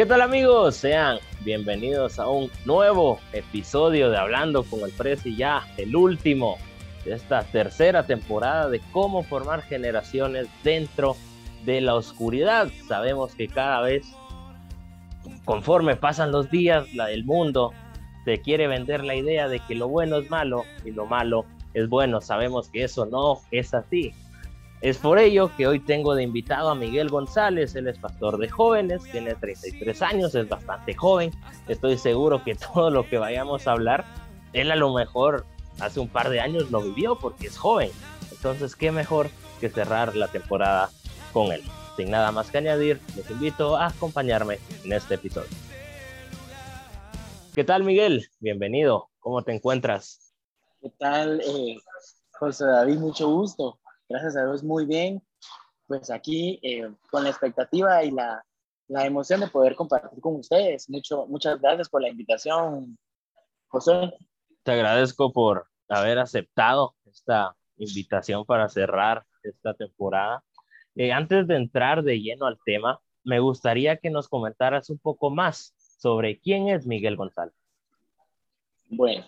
[0.00, 0.76] ¿Qué tal amigos?
[0.76, 6.56] Sean bienvenidos a un nuevo episodio de Hablando con el Presi, ya el último
[7.04, 11.16] de esta tercera temporada de cómo formar generaciones dentro
[11.66, 12.70] de la oscuridad.
[12.88, 14.06] Sabemos que cada vez,
[15.44, 17.74] conforme pasan los días, la del mundo
[18.24, 21.44] te quiere vender la idea de que lo bueno es malo y lo malo
[21.74, 22.22] es bueno.
[22.22, 24.14] Sabemos que eso no es así.
[24.80, 28.48] Es por ello que hoy tengo de invitado a Miguel González, él es pastor de
[28.48, 31.32] jóvenes, tiene 33 años, es bastante joven,
[31.68, 34.06] estoy seguro que todo lo que vayamos a hablar,
[34.54, 35.44] él a lo mejor
[35.80, 37.90] hace un par de años lo vivió porque es joven,
[38.30, 39.28] entonces qué mejor
[39.60, 40.88] que cerrar la temporada
[41.34, 41.62] con él.
[41.98, 45.50] Sin nada más que añadir, les invito a acompañarme en este episodio.
[47.54, 48.30] ¿Qué tal Miguel?
[48.38, 50.32] Bienvenido, ¿cómo te encuentras?
[50.80, 51.76] ¿Qué tal, eh,
[52.32, 52.96] José David?
[52.96, 53.79] Mucho gusto
[54.10, 55.22] gracias a Dios muy bien.
[55.86, 58.44] Pues aquí eh, con la expectativa y la,
[58.88, 60.90] la, emoción de poder compartir con ustedes.
[60.90, 62.98] Mucho, muchas gracias por la invitación,
[63.68, 64.12] José.
[64.62, 70.44] Te agradezco por haber aceptado esta invitación para cerrar esta temporada.
[70.94, 75.30] Eh, antes de entrar de lleno al tema, me gustaría que nos comentaras un poco
[75.30, 77.54] más sobre quién es Miguel González.
[78.88, 79.24] Bueno,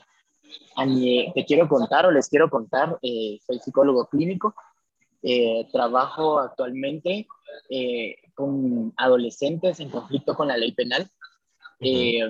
[0.77, 4.55] a mí, te quiero contar o les quiero contar, eh, soy psicólogo clínico,
[5.23, 7.29] eh, trabajo actualmente
[7.71, 11.09] eh, con adolescentes en conflicto con la ley penal.
[11.81, 12.29] Eh,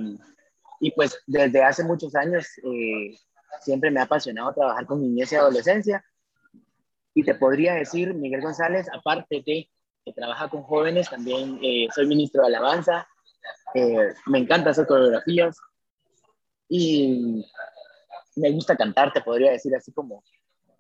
[0.80, 2.46] y pues desde hace muchos años
[3.60, 6.04] siempre me ha apasionado trabajar con niñez y adolescencia.
[7.14, 9.70] Y te podría decir, Miguel González, aparte de
[10.04, 11.60] que trabaja con jóvenes, también
[11.94, 13.06] soy ministro de alabanza,
[14.26, 15.56] me encanta hacer coreografías
[16.68, 17.44] y
[18.36, 20.24] me gusta cantar, te podría decir así como,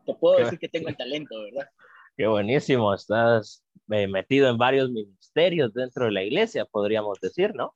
[0.04, 1.68] te puedo decir que tengo el talento, ¿verdad?
[2.16, 7.74] Qué buenísimo, estás eh, metido en varios ministerios dentro de la iglesia, podríamos decir, ¿no?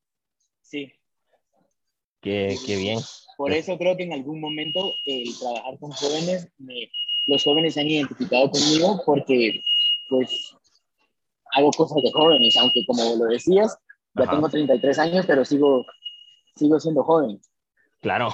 [0.61, 0.93] Sí.
[2.21, 2.99] Qué, qué bien.
[3.39, 6.53] Por eso creo que en algún momento el trabajar con jóvenes,
[7.27, 9.63] los jóvenes se han identificado conmigo porque
[10.09, 10.55] pues
[11.53, 13.79] hago cosas de jóvenes, aunque como lo decías,
[14.15, 15.85] ya tengo 33 años, pero sigo,
[16.57, 17.41] sigo siendo joven.
[18.01, 18.29] Claro,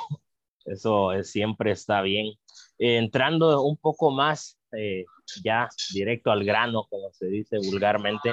[0.65, 2.35] eso es, siempre está bien.
[2.79, 5.05] entrando un poco más eh,
[5.45, 8.33] ya directo al grano, como se dice vulgarmente,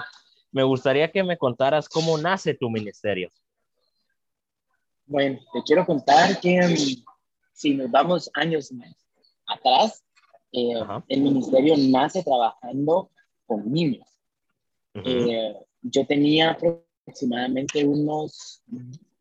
[0.51, 3.29] me gustaría que me contaras cómo nace tu ministerio.
[5.05, 7.05] Bueno, te quiero contar que um,
[7.53, 8.71] si nos vamos años
[9.47, 10.03] atrás,
[10.51, 10.73] eh,
[11.07, 13.09] el ministerio nace trabajando
[13.45, 14.07] con niños.
[14.93, 18.61] Eh, yo tenía aproximadamente unos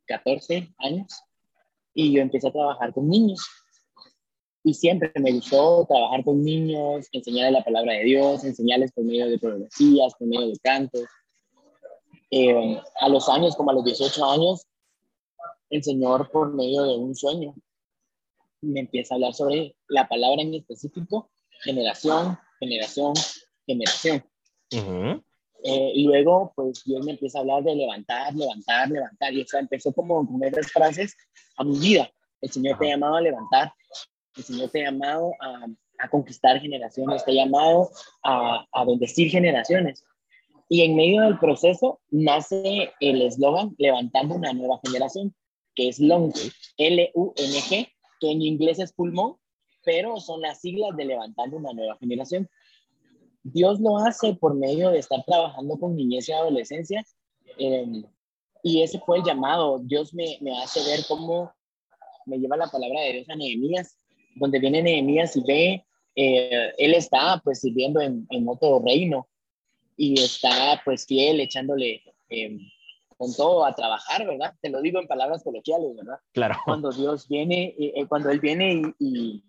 [0.07, 1.23] 14 años
[1.95, 3.41] y yo empecé a trabajar con niños
[4.65, 9.29] y siempre me gustó trabajar con niños, enseñarles la palabra de Dios, enseñarles por medio
[9.29, 11.05] de coreografías, por medio de cantos.
[12.31, 14.67] Eh, a los años, como a los 18 años,
[15.71, 17.55] el Señor por medio de un sueño
[18.61, 21.31] me empieza a hablar sobre la palabra en específico,
[21.63, 23.15] generación, generación,
[23.67, 24.25] generación.
[24.71, 29.33] Eh, y luego, pues Dios me empieza a hablar de levantar, levantar, levantar.
[29.33, 31.17] Y eso empezó como con esas frases
[31.57, 32.11] a mi vida.
[32.41, 33.73] El Señor te ha llamado a levantar,
[34.39, 35.67] el Señor te ha llamado a,
[35.99, 37.91] a conquistar generaciones, te ha llamado
[38.23, 40.05] a, a, bendecir generaciones.
[40.69, 45.35] Y en medio del proceso nace el eslogan Levantando una nueva generación,
[45.75, 46.35] que es LONG,
[46.77, 47.89] L-U-N-G,
[48.21, 49.37] que en inglés es pulmón,
[49.85, 52.49] pero son las siglas de Levantando una nueva generación.
[53.43, 57.05] Dios lo hace por medio de estar trabajando con niñez y adolescencia.
[57.59, 58.03] Eh,
[58.63, 59.79] y ese fue el llamado.
[59.79, 61.51] Dios me, me hace ver cómo
[62.27, 63.97] me lleva la palabra de Dios a Nehemías
[64.39, 65.85] donde viene Nehemías y ve,
[66.15, 69.29] eh, él está pues sirviendo en, en, otro reino
[69.97, 72.59] y está pues fiel, echándole eh,
[73.17, 74.55] con todo a trabajar, ¿verdad?
[74.61, 76.19] Te lo digo en palabras coloquiales, ¿verdad?
[76.33, 76.57] Claro.
[76.65, 79.43] Cuando Dios viene, eh, cuando Él viene y, y,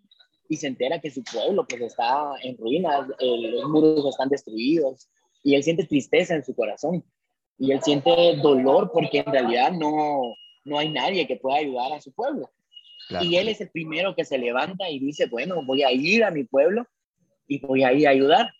[0.47, 5.07] y, se entera que su pueblo pues está en ruinas, los muros están destruidos
[5.43, 7.03] y Él siente tristeza en su corazón
[7.57, 10.21] y Él siente dolor porque en realidad no,
[10.65, 12.49] no hay nadie que pueda ayudar a su pueblo.
[13.21, 16.31] Y él es el primero que se levanta y dice, bueno, voy a ir a
[16.31, 16.85] mi pueblo
[17.47, 18.51] y voy a ir a ayudar.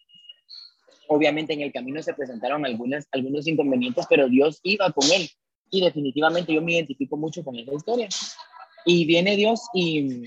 [1.08, 5.30] Obviamente en el camino se presentaron algunas, algunos inconvenientes, pero Dios iba con él.
[5.70, 8.10] Y definitivamente yo me identifico mucho con esa historia.
[8.86, 10.24] Y viene Dios y,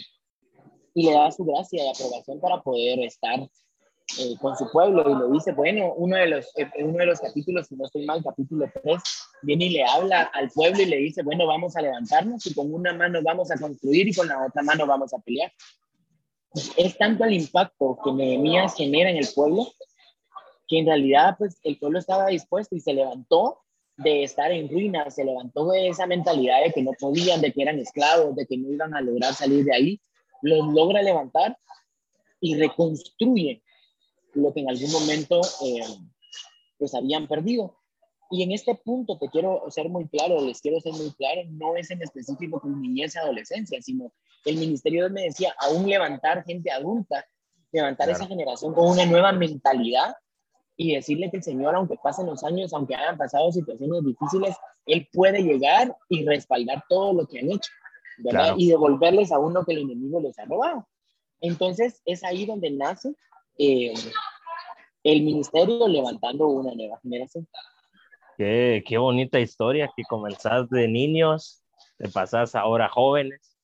[0.94, 3.48] y le da su gracia y aprobación para poder estar
[4.18, 7.20] eh, con su pueblo y le dice, bueno, uno de los, eh, uno de los
[7.20, 9.02] capítulos, si no estoy mal, capítulo 3,
[9.42, 12.72] viene y le habla al pueblo y le dice, bueno, vamos a levantarnos y con
[12.72, 15.52] una mano vamos a construir y con la otra mano vamos a pelear.
[16.76, 19.66] Es tanto el impacto que Nehemías genera en el pueblo
[20.68, 23.58] que en realidad pues el pueblo estaba dispuesto y se levantó
[23.96, 27.78] de estar en ruinas, se levantó esa mentalidad de que no podían, de que eran
[27.78, 30.00] esclavos, de que no iban a lograr salir de ahí,
[30.42, 31.56] los logra levantar
[32.40, 33.61] y reconstruye
[34.34, 35.84] lo que en algún momento eh,
[36.78, 37.76] pues habían perdido.
[38.30, 41.76] Y en este punto te quiero ser muy claro, les quiero ser muy claro, no
[41.76, 44.10] es en específico con niñez y adolescencia, sino
[44.46, 47.24] el ministerio me decía, aún levantar gente adulta,
[47.72, 50.16] levantar esa generación con una nueva mentalidad
[50.76, 54.56] y decirle que el Señor, aunque pasen los años, aunque hayan pasado situaciones difíciles,
[54.86, 57.70] Él puede llegar y respaldar todo lo que han hecho,
[58.18, 58.54] ¿verdad?
[58.56, 60.88] Y devolverles a uno que el enemigo les ha robado.
[61.40, 63.14] Entonces, es ahí donde nace
[63.58, 63.94] eh,
[65.04, 67.46] el ministerio levantando una nueva generación.
[68.36, 71.62] Qué, qué bonita historia que comenzás de niños,
[71.98, 73.58] te pasás ahora jóvenes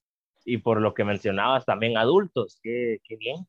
[0.44, 3.46] y por lo que mencionabas también adultos, qué, qué bien.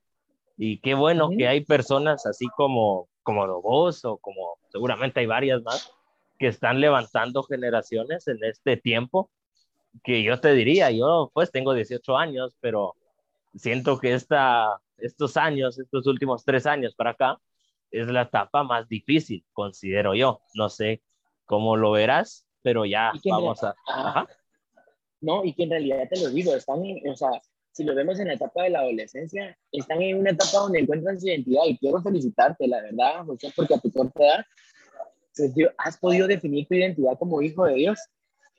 [0.57, 5.61] Y qué bueno que hay personas así como, como vos o como seguramente hay varias
[5.63, 5.89] más
[6.37, 9.29] que están levantando generaciones en este tiempo
[10.03, 12.95] que yo te diría, yo pues tengo 18 años, pero
[13.55, 17.37] siento que esta, estos años, estos últimos tres años para acá,
[17.91, 20.41] es la etapa más difícil, considero yo.
[20.53, 21.01] No sé
[21.45, 23.75] cómo lo verás, pero ya vamos a...
[23.87, 24.27] Ajá.
[25.21, 27.29] No, y que en realidad te lo digo, están, o sea,
[27.71, 31.19] si lo vemos en la etapa de la adolescencia, están en una etapa donde encuentran
[31.19, 34.45] su identidad y quiero felicitarte, la verdad, José, porque a tu corta edad
[35.35, 37.99] pues, has podido definir tu identidad como hijo de Dios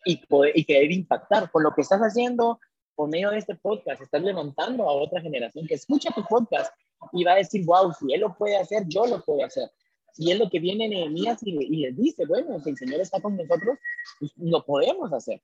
[0.04, 2.58] y, poder, y querer impactar con lo que estás haciendo
[3.00, 6.70] por medio de este podcast, estás levantando a otra generación que escucha tu podcast
[7.14, 9.70] y va a decir, wow, si él lo puede hacer, yo lo puedo hacer.
[10.12, 13.00] Si es lo que viene en Nehemías y, y les dice, bueno, si el Señor
[13.00, 13.78] está con nosotros,
[14.18, 15.40] pues lo podemos hacer.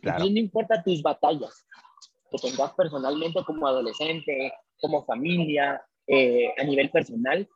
[0.00, 0.24] Claro.
[0.24, 1.64] no importa tus batallas
[2.28, 7.48] que tengas personalmente como adolescente, como familia, eh, a nivel personal,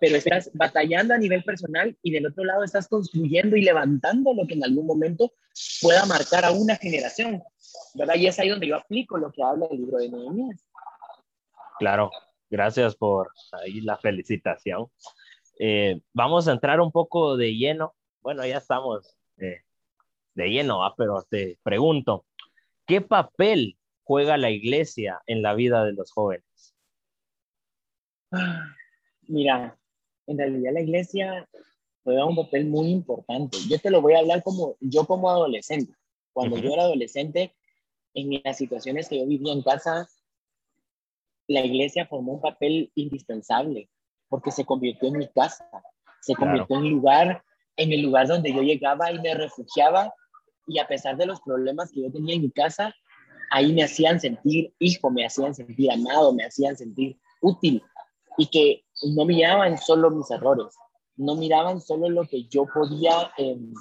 [0.00, 4.46] pero estás batallando a nivel personal y del otro lado estás construyendo y levantando lo
[4.46, 5.32] que en algún momento
[5.80, 7.42] pueda marcar a una generación,
[7.94, 8.16] ¿verdad?
[8.16, 10.64] Y es ahí donde yo aplico lo que habla el libro de Nehemías.
[11.78, 12.10] Claro,
[12.50, 14.86] gracias por ahí la felicitación.
[15.58, 17.94] Eh, vamos a entrar un poco de lleno.
[18.20, 19.62] Bueno, ya estamos eh,
[20.34, 20.94] de lleno, ¿ah?
[20.96, 22.26] pero te pregunto,
[22.86, 26.74] ¿qué papel juega la iglesia en la vida de los jóvenes?
[29.28, 29.76] Mira,
[30.26, 31.48] en realidad la iglesia
[32.04, 33.58] juega un papel muy importante.
[33.68, 35.92] Yo te lo voy a hablar como yo como adolescente.
[36.32, 37.54] Cuando yo era adolescente,
[38.14, 40.08] en las situaciones que yo vivía en casa,
[41.48, 43.88] la iglesia formó un papel indispensable
[44.28, 45.68] porque se convirtió en mi casa,
[46.20, 47.42] se convirtió en lugar,
[47.76, 50.12] en el lugar donde yo llegaba y me refugiaba
[50.66, 52.94] y a pesar de los problemas que yo tenía en mi casa,
[53.50, 57.82] ahí me hacían sentir hijo, me hacían sentir amado, me hacían sentir útil
[58.38, 60.74] y que no miraban solo mis errores,
[61.16, 63.72] no miraban solo lo que yo podía em,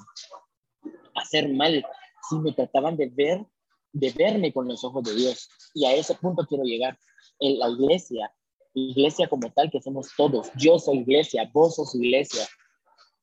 [1.15, 1.85] hacer mal,
[2.29, 3.45] sino trataban de ver,
[3.93, 5.49] de verme con los ojos de Dios.
[5.73, 6.97] Y a ese punto quiero llegar.
[7.39, 8.33] En la iglesia,
[8.73, 10.51] iglesia como tal, que somos todos.
[10.55, 12.47] Yo soy iglesia, vos sos iglesia.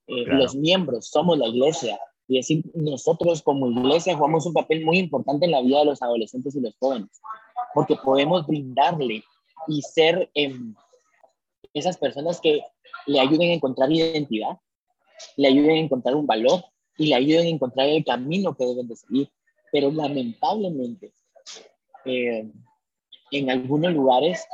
[0.06, 1.98] Eh, los miembros somos la iglesia.
[2.28, 6.02] Y decir, nosotros como iglesia jugamos un papel muy importante en la vida de los
[6.02, 7.20] adolescentes y los jóvenes,
[7.74, 9.24] porque podemos brindarle
[9.68, 10.74] y ser em,
[11.74, 12.62] esas personas que
[13.06, 14.58] le ayuden a encontrar identidad,
[15.36, 16.64] le ayuden a encontrar un valor
[16.98, 19.30] y le ayuden a encontrar el camino que deben de seguir.
[19.70, 21.12] Pero lamentablemente,
[22.04, 22.50] eh,
[23.30, 24.44] en algunos lugares,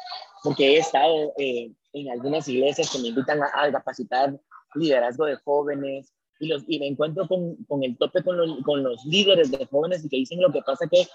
[0.42, 4.38] porque he estado eh, en algunas iglesias que me invitan a, capacitar
[4.74, 8.82] liderazgo de jóvenes y, los, y me encuentro con, con el tope con los, con
[8.82, 11.06] los, líderes de jóvenes y que dicen lo que pasa que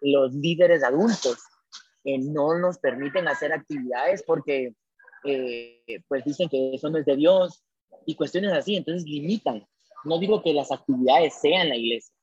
[0.00, 1.38] los líderes adultos
[2.04, 4.74] eh, no nos permiten hacer actividades porque
[5.24, 7.62] eh, pues dicen que eso no es de Dios
[8.06, 9.66] y cuestiones así, entonces limitan.
[10.04, 12.14] No digo que las actividades sean la iglesia,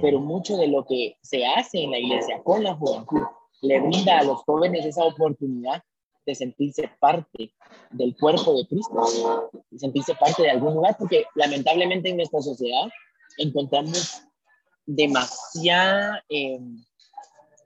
[0.00, 3.22] pero mucho de lo que se hace en la iglesia con la juventud
[3.62, 5.82] le brinda a los jóvenes esa oportunidad
[6.26, 7.52] de sentirse parte
[7.90, 12.88] del cuerpo de Cristo, de sentirse parte de algún lugar, porque lamentablemente en nuestra sociedad
[13.38, 14.22] encontramos
[14.84, 16.60] demasiada eh,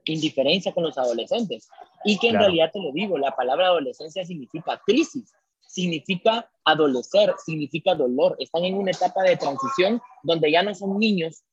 [0.05, 1.67] indiferencia con los adolescentes.
[2.05, 5.33] Y que en realidad te lo digo, la palabra adolescencia significa crisis,
[5.67, 8.35] significa adolecer, significa dolor.
[8.39, 11.43] Están en una etapa de transición donde ya no son niños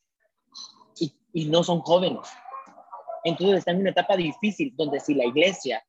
[0.98, 2.28] y, y no son jóvenes.
[3.24, 5.82] Entonces están en una etapa difícil donde si la iglesia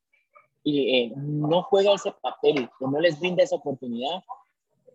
[0.64, 4.24] eh, no juega ese papel, que no les brinda esa oportunidad,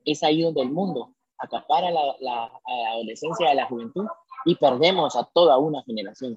[0.05, 4.07] es ahí donde el mundo acapara la, la, la adolescencia, a la juventud
[4.45, 6.37] y perdemos a toda una generación.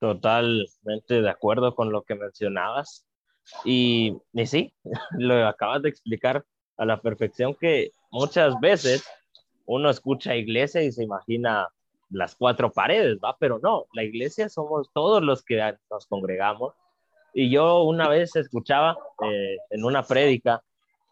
[0.00, 3.06] Totalmente de acuerdo con lo que mencionabas.
[3.64, 4.74] Y, y sí,
[5.18, 6.44] lo acabas de explicar
[6.76, 9.04] a la perfección que muchas veces
[9.66, 11.68] uno escucha iglesia y se imagina
[12.10, 13.36] las cuatro paredes, ¿va?
[13.38, 16.74] Pero no, la iglesia somos todos los que nos congregamos.
[17.34, 20.62] Y yo una vez escuchaba eh, en una prédica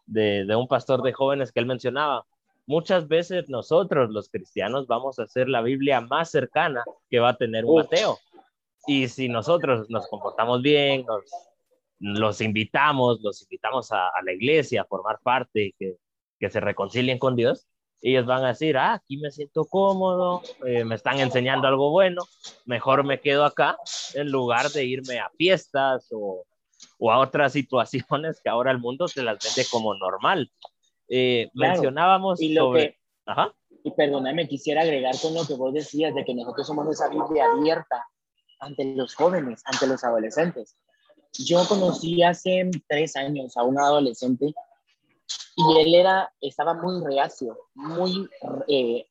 [0.05, 2.25] de, de, un pastor de jóvenes que él mencionaba,
[2.65, 7.37] muchas veces nosotros los cristianos vamos a hacer la Biblia más cercana que va a
[7.37, 8.17] tener un ateo.
[8.87, 11.23] Y si nosotros nos comportamos bien, nos,
[11.99, 15.97] los invitamos, los invitamos a, a, la iglesia a formar parte, que,
[16.39, 17.67] que se reconcilien con Dios,
[18.01, 22.23] ellos van a decir, ah, aquí me siento cómodo, eh, me están enseñando algo bueno,
[22.65, 23.77] mejor me quedo acá
[24.13, 26.45] en lugar de irme a fiestas o,
[26.99, 30.51] o a otras situaciones que ahora el mundo se las vende como normal.
[31.09, 33.53] Eh, mencionábamos y lo Que, Ajá.
[33.83, 37.45] Y perdóname, quisiera agregar con lo que vos decías de que nosotros somos esa Biblia
[37.45, 38.05] abierta
[38.59, 40.75] ante los jóvenes, ante los adolescentes.
[41.33, 44.53] Yo conocí hace tres años a un adolescente
[45.55, 48.27] y él era, estaba muy reacio, muy
[48.67, 49.05] eh,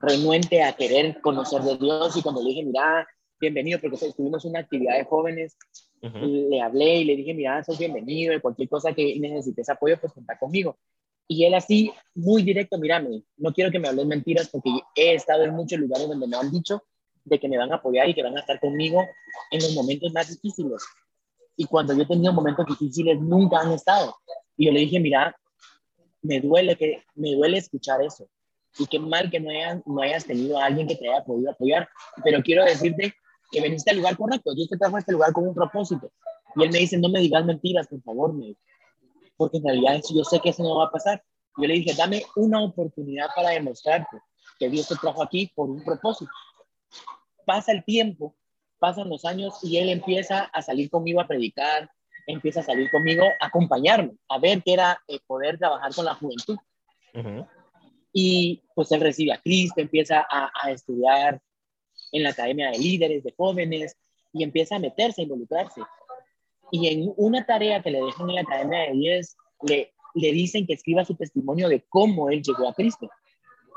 [0.00, 3.06] renuente a querer conocer de Dios y cuando le dije, mira,
[3.40, 5.56] bienvenido, porque estuvimos en una actividad de jóvenes,
[6.02, 10.12] le hablé y le dije, mira, sos bienvenido, y cualquier cosa que necesites apoyo, pues
[10.12, 10.78] cuenta conmigo.
[11.28, 15.44] Y él así, muy directo, mírame, no quiero que me hables mentiras porque he estado
[15.44, 16.82] en muchos lugares donde me han dicho
[17.30, 19.06] de que me van a apoyar y que van a estar conmigo
[19.50, 20.84] en los momentos más difíciles.
[21.56, 24.14] Y cuando yo tenía momentos difíciles, nunca han estado.
[24.56, 25.34] Y yo le dije, mira,
[26.22, 28.28] me duele, que, me duele escuchar eso.
[28.78, 31.50] Y qué mal que no, hayan, no hayas tenido a alguien que te haya podido
[31.50, 31.88] apoyar.
[32.22, 33.14] Pero quiero decirte
[33.50, 34.52] que veniste al lugar correcto.
[34.56, 36.12] Yo te trajo a este lugar con un propósito.
[36.56, 38.56] Y él me dice, no me digas mentiras, por favor, me
[39.36, 41.22] porque en realidad yo sé que eso no va a pasar.
[41.56, 44.18] Yo le dije, dame una oportunidad para demostrarte
[44.58, 46.30] que Dios te trajo aquí por un propósito.
[47.50, 48.36] Pasa el tiempo,
[48.78, 51.90] pasan los años y él empieza a salir conmigo a predicar,
[52.28, 56.14] empieza a salir conmigo a acompañarme, a ver qué era eh, poder trabajar con la
[56.14, 56.56] juventud.
[58.12, 61.42] Y pues él recibe a Cristo, empieza a, a, estudiar
[62.12, 63.96] en la Academia de Líderes de Jóvenes
[64.32, 65.80] y empieza a meterse, a involucrarse.
[66.70, 70.68] Y en una tarea que le dejan en la Academia de Líderes, le, le dicen
[70.68, 73.10] que escriba su testimonio de cómo él llegó a Cristo.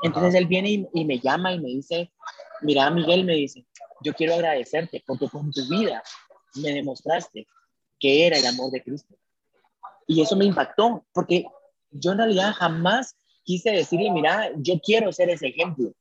[0.04, 2.12] Entonces él viene y, y me llama y me dice,
[2.60, 3.66] mira Miguel, me dice,
[4.02, 6.02] yo quiero agradecerte porque con tu vida
[6.56, 7.46] me demostraste
[7.98, 9.16] que era el amor de Cristo.
[10.06, 11.46] Y eso me impactó, porque
[11.90, 15.92] yo en realidad jamás quise decirle, mira, yo quiero ser ese ejemplo.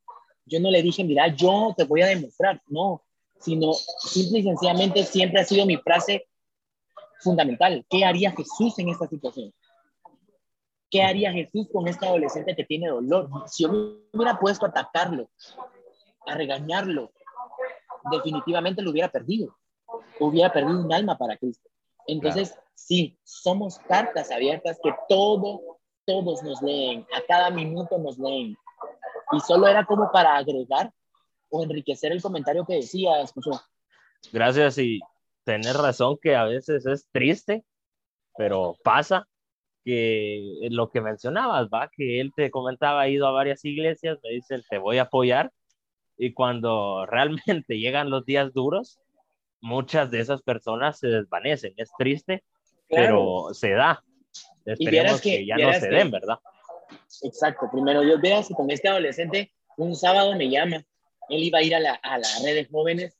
[0.45, 3.01] Yo no le dije, mira, yo te voy a demostrar, no,
[3.39, 6.27] sino simple y sencillamente siempre ha sido mi frase
[7.19, 7.85] fundamental.
[7.89, 9.53] ¿Qué haría Jesús en esta situación?
[10.93, 13.27] ¿Qué haría Jesús con este adolescente que tiene dolor?
[13.47, 15.27] Si yo me hubiera puesto a atacarlo,
[16.27, 17.11] a regañarlo,
[18.11, 19.57] definitivamente lo hubiera perdido.
[20.19, 21.67] Hubiera perdido un alma para Cristo.
[22.05, 28.55] Entonces, sí, somos cartas abiertas que todo, todos nos leen, a cada minuto nos leen.
[29.31, 30.93] Y solo era como para agregar
[31.49, 33.57] o enriquecer el comentario que decías, Josué.
[34.31, 34.99] Gracias y
[35.43, 37.65] tener razón que a veces es triste,
[38.37, 39.27] pero pasa
[39.83, 44.31] que lo que mencionabas, va, que él te comentaba, ha ido a varias iglesias, me
[44.31, 45.51] dicen, te voy a apoyar,
[46.17, 48.99] y cuando realmente llegan los días duros,
[49.61, 51.73] muchas de esas personas se desvanecen.
[51.77, 52.43] Es triste,
[52.89, 54.03] pero se da.
[54.65, 56.39] Esperemos que, ya no se den, ¿verdad?
[57.23, 57.67] Exacto.
[57.71, 60.83] Primero, yo veas que con este adolescente, un sábado me llama.
[61.29, 63.17] Él iba a ir a la, a la red de jóvenes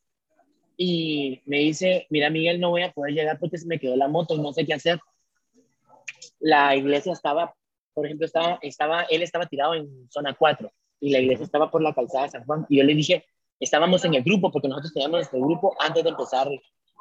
[0.76, 4.08] y me dice, mira Miguel, no voy a poder llegar porque se me quedó la
[4.08, 5.00] moto, no sé qué hacer.
[6.40, 7.54] La iglesia estaba,
[7.94, 11.82] por ejemplo, estaba, estaba, él estaba tirado en zona 4 y la iglesia estaba por
[11.82, 12.66] la calzada de San Juan.
[12.70, 13.26] Y yo le dije,
[13.60, 16.48] estábamos en el grupo, porque nosotros teníamos nuestro grupo antes de empezar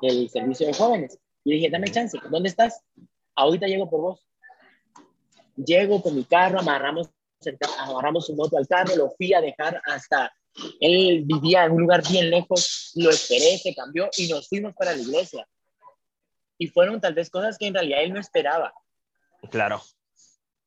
[0.02, 1.18] el servicio de jóvenes.
[1.44, 2.82] Y le dije, dame chance, ¿dónde estás?
[3.34, 4.26] Ahorita llego por vos.
[5.56, 7.10] Llego con mi carro, amarramos,
[7.78, 10.32] amarramos su moto al carro, lo fui a dejar hasta...
[10.80, 14.94] Él vivía en un lugar bien lejos, lo esperé, se cambió y nos fuimos para
[14.94, 15.48] la iglesia.
[16.58, 18.72] Y fueron tal vez cosas que en realidad él no esperaba.
[19.50, 19.80] Claro.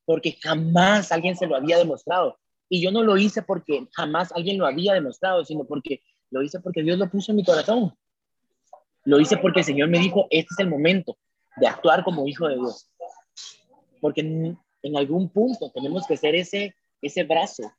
[0.06, 2.38] Porque jamás alguien se lo había demostrado.
[2.70, 6.02] Y yo no lo hice porque jamás alguien lo había demostrado, sino porque
[6.32, 7.96] lo hice porque Dios lo puso en mi corazón.
[9.04, 11.18] Lo hice porque el Señor me dijo, este es el momento
[11.58, 12.90] de actuar como hijo de Dios.
[14.02, 17.72] Porque en, algún punto tenemos que ser ese, ese brazo,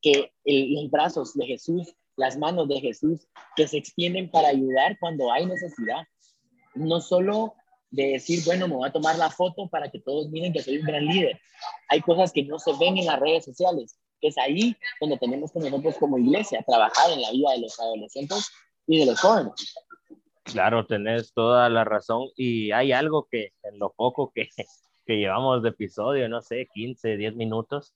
[0.00, 3.26] que los brazos de Jesús, las manos de Jesús,
[3.56, 6.04] que se extienden para ayudar cuando hay necesidad.
[6.74, 7.54] No solo
[7.90, 10.78] de decir, bueno, me voy a tomar la foto para que todos miren que soy
[10.78, 11.40] un gran líder.
[11.88, 15.52] Hay cosas que no se ven en las redes sociales, que es ahí donde tenemos
[15.52, 18.50] que nosotros como iglesia trabajar en la vida de los adolescentes
[18.86, 19.74] y de los jóvenes.
[20.44, 24.48] Claro, tenés toda la razón y hay algo que en lo poco que,
[25.06, 27.94] que llevamos de episodio, no sé, 15, 10 minutos,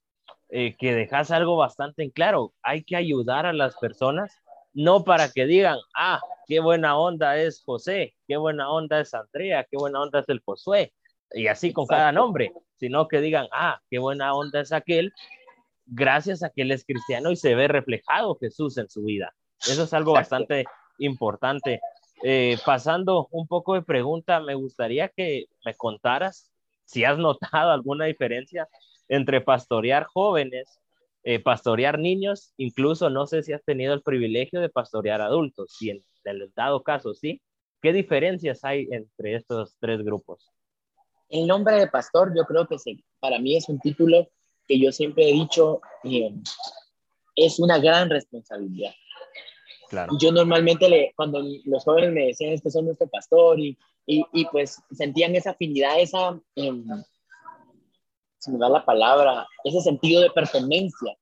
[0.51, 2.53] eh, que dejas algo bastante en claro.
[2.63, 4.37] Hay que ayudar a las personas,
[4.75, 9.67] no para que digan, ah, qué buena onda es José, qué buena onda es Andrea,
[9.71, 10.93] qué buena onda es el Josué,
[11.33, 15.13] y así con cada nombre, sino que digan, ah, qué buena onda es aquel,
[15.87, 19.35] gracias a que él es cristiano y se ve reflejado Jesús en su vida.
[19.61, 20.65] Eso es algo bastante
[20.99, 21.81] importante.
[22.25, 26.51] Eh, pasando un poco de pregunta, me gustaría que me contaras
[26.85, 28.69] si has notado alguna diferencia
[29.09, 30.81] entre pastorear jóvenes,
[31.25, 35.91] eh, pastorear niños, incluso no sé si has tenido el privilegio de pastorear adultos, si
[35.91, 36.05] en
[36.55, 37.41] dado caso sí,
[37.81, 40.51] ¿qué diferencias hay entre estos tres grupos?
[41.29, 42.77] El nombre de pastor yo creo que
[43.21, 44.29] para mí es un título
[44.67, 46.35] que yo siempre he dicho, eh,
[47.37, 48.93] es una gran responsabilidad.
[49.89, 50.13] Claro.
[50.19, 53.77] Yo normalmente, le, cuando los jóvenes me decían, este son nuestro pastor, y,
[54.07, 56.83] y, y, pues sentían esa afinidad, esa, eh,
[58.39, 61.17] se me da la palabra, ese sentido de pertenencia,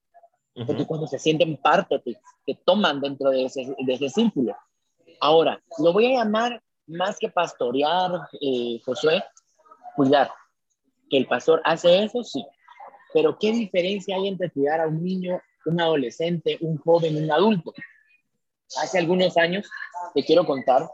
[0.67, 2.17] porque cuando se sienten parte, te,
[2.47, 4.57] te toman dentro de ese, de ese círculo.
[5.21, 8.11] Ahora, lo voy a llamar más que pastorear,
[8.41, 9.23] eh, Josué,
[9.95, 10.31] cuidar.
[11.11, 12.45] Que el pastor hace eso, sí.
[13.13, 17.73] Pero ¿qué diferencia hay entre cuidar a un niño, un adolescente, un joven, un adulto?
[18.81, 19.69] Hace algunos años,
[20.15, 20.89] te quiero contar,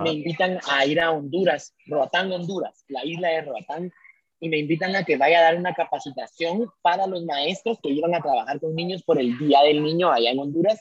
[0.00, 3.92] me invitan a ir a Honduras, Roatán, Honduras, la isla de Roatán,
[4.40, 8.14] y me invitan a que vaya a dar una capacitación para los maestros que iban
[8.14, 10.80] a trabajar con niños por el Día del Niño allá en Honduras,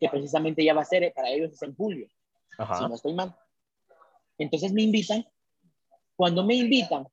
[0.00, 2.08] que precisamente ya va a ser para ellos es en julio,
[2.56, 3.34] si no estoy mal.
[4.38, 5.26] Entonces me invitan.
[6.16, 7.06] Cuando me invitan,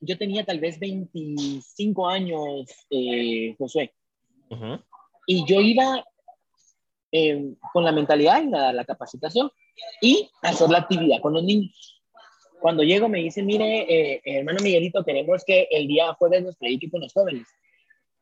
[0.00, 3.92] yo tenía tal vez 25 años, eh, Josué,
[5.26, 6.04] y yo iba
[7.10, 9.50] eh, con la mentalidad de dar la capacitación
[10.00, 12.02] y hacer la actividad con los niños.
[12.60, 16.90] Cuando llego me dice, mire, eh, hermano Miguelito, queremos que el día jueves nos predique
[16.90, 17.46] con los jóvenes.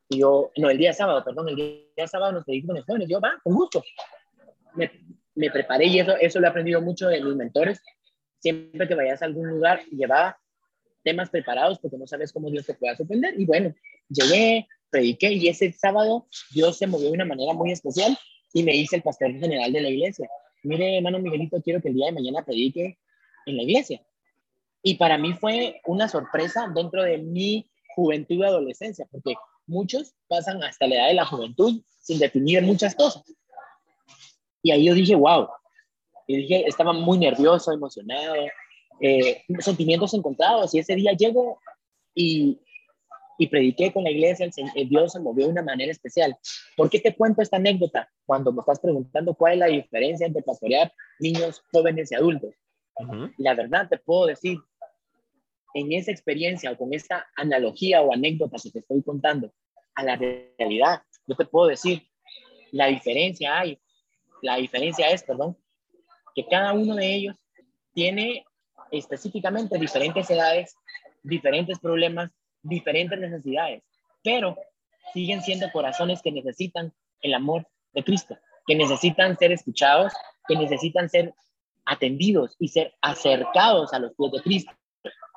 [0.09, 3.09] Y yo, no, el día sábado, perdón, el día sábado nos predique con los jóvenes.
[3.09, 3.83] Yo, va, con gusto.
[4.75, 4.90] Me,
[5.34, 7.80] me, preparé y eso, eso lo he aprendido mucho de mis mentores.
[8.40, 10.38] Siempre que vayas a algún lugar, lleva
[11.02, 13.38] temas preparados porque no sabes cómo Dios te pueda sorprender.
[13.38, 13.74] Y bueno,
[14.09, 18.16] llegué, prediqué y ese sábado Dios se movió de una manera muy especial
[18.52, 20.28] y me dice el pastor general de la iglesia,
[20.62, 22.98] mire, hermano Miguelito, quiero que el día de mañana predique
[23.46, 24.02] en la iglesia.
[24.83, 29.35] Y para mí fue una sorpresa dentro de mi juventud y adolescencia, porque
[29.66, 33.22] muchos pasan hasta la edad de la juventud sin definir muchas cosas.
[34.62, 35.48] Y ahí yo dije, wow.
[36.27, 38.35] Y dije, estaba muy nervioso, emocionado,
[39.01, 40.75] eh, sentimientos encontrados.
[40.75, 41.59] Y ese día llego
[42.14, 42.61] y,
[43.38, 46.37] y prediqué con la iglesia, el, Dios se movió de una manera especial.
[46.77, 48.09] ¿Por qué te cuento esta anécdota?
[48.25, 52.55] Cuando me estás preguntando cuál es la diferencia entre pastorear niños, jóvenes y adultos.
[53.38, 54.59] La verdad te puedo decir
[55.75, 59.51] en esa experiencia o con esta analogía o anécdota que te estoy contando
[59.94, 62.03] a la realidad, yo te puedo decir,
[62.70, 63.79] la diferencia hay,
[64.42, 65.57] la diferencia es, perdón,
[66.35, 67.37] que cada uno de ellos
[67.94, 68.44] tiene
[68.90, 70.74] específicamente diferentes edades,
[71.22, 72.31] diferentes problemas,
[72.62, 73.83] diferentes necesidades,
[74.22, 74.57] pero
[75.14, 80.12] siguen siendo corazones que necesitan el amor de Cristo, que necesitan ser escuchados,
[80.46, 81.33] que necesitan ser
[81.85, 84.72] atendidos y ser acercados a los pies de Cristo.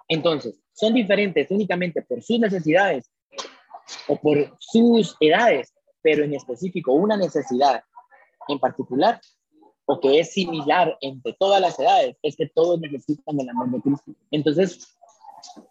[0.07, 3.09] Entonces, son diferentes únicamente por sus necesidades
[4.07, 7.83] o por sus edades, pero en específico una necesidad
[8.47, 9.19] en particular
[9.85, 13.81] o que es similar entre todas las edades, es que todos necesitan el amor de
[13.81, 14.11] Cristo.
[14.31, 14.97] Entonces,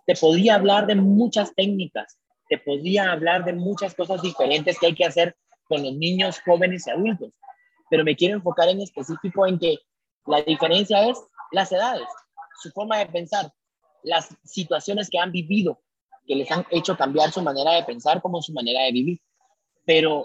[0.06, 4.94] te podía hablar de muchas técnicas, te podía hablar de muchas cosas diferentes que hay
[4.94, 7.32] que hacer con los niños, jóvenes y adultos,
[7.90, 9.78] pero me quiero enfocar en específico en que
[10.26, 11.18] la diferencia es
[11.50, 12.06] las edades,
[12.62, 13.52] su forma de pensar,
[14.02, 15.80] las situaciones que han vivido,
[16.26, 19.20] que les han hecho cambiar su manera de pensar como su manera de vivir.
[19.84, 20.24] Pero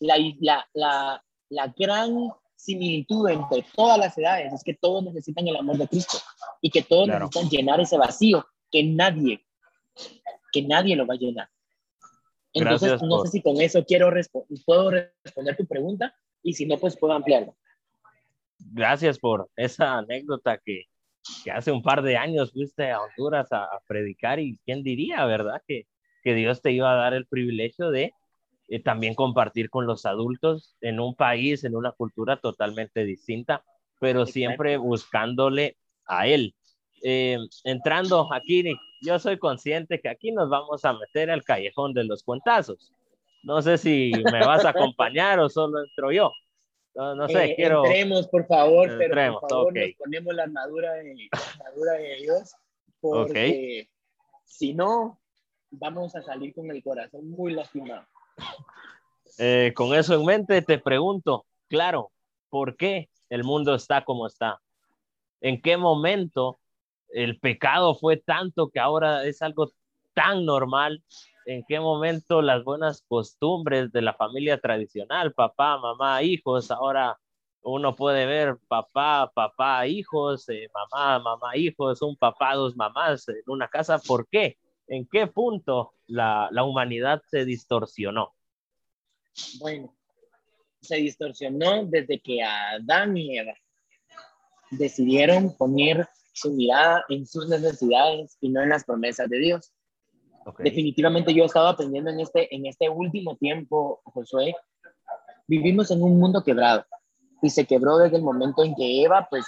[0.00, 5.56] la, la, la, la gran similitud entre todas las edades es que todos necesitan el
[5.56, 6.18] amor de Cristo
[6.60, 9.44] y que todos necesitan llenar ese vacío que nadie,
[10.52, 11.48] que nadie lo va a llenar.
[12.54, 14.10] Entonces, no sé si con eso quiero
[14.64, 17.56] puedo responder tu pregunta y si no, pues puedo ampliarlo.
[18.58, 20.84] Gracias por esa anécdota que,
[21.42, 25.60] que hace un par de años fuiste a Honduras a, predicar y quién diría, ¿verdad?
[25.66, 25.86] Que,
[26.22, 28.14] que, Dios te iba a dar el privilegio de
[28.68, 33.64] eh, también compartir con los adultos en un país, en una cultura totalmente distinta,
[34.00, 36.54] pero siempre buscándole a Él.
[37.02, 38.64] Eh, entrando aquí,
[39.02, 42.92] yo soy consciente que aquí nos vamos a meter al callejón de los cuentazos.
[43.42, 46.32] No sé si me vas a acompañar o solo entro yo.
[46.94, 47.84] No, sé, eh, quiero.
[47.84, 52.54] Entremos, por favor, pero por favor nos ponemos la armadura de, armadura de Dios,
[53.00, 53.88] porque
[54.44, 55.20] si no,
[55.70, 58.06] vamos a salir con el corazón muy lastimado.
[59.38, 62.12] Eh, con eso en mente, te pregunto, claro,
[62.50, 64.60] ¿por qué el mundo está como está?
[65.40, 66.60] ¿En qué momento
[67.08, 69.70] el pecado fue tanto que ahora es algo
[70.14, 71.02] tan normal?
[71.46, 77.18] ¿En qué momento las buenas costumbres de la familia tradicional, papá, mamá, hijos, ahora
[77.62, 83.42] uno puede ver papá, papá, hijos, eh, mamá, mamá, hijos, un papá, dos mamás en
[83.46, 83.98] una casa?
[83.98, 84.56] ¿Por qué?
[84.86, 88.34] ¿En qué punto la, la humanidad se distorsionó?
[89.58, 89.94] Bueno,
[90.80, 93.54] se distorsionó desde que Adán y Eva
[94.70, 99.72] decidieron poner su mirada en sus necesidades y no en las promesas de Dios.
[100.58, 104.54] Definitivamente yo he estado aprendiendo en este, en este último tiempo, Josué,
[105.46, 106.84] vivimos en un mundo quebrado
[107.40, 109.46] y se quebró desde el momento en que Eva pues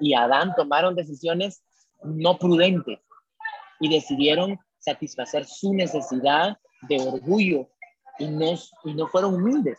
[0.00, 1.62] y Adán tomaron decisiones
[2.02, 3.00] no prudentes
[3.80, 7.68] y decidieron satisfacer su necesidad de orgullo
[8.18, 9.78] y no, y no fueron humildes.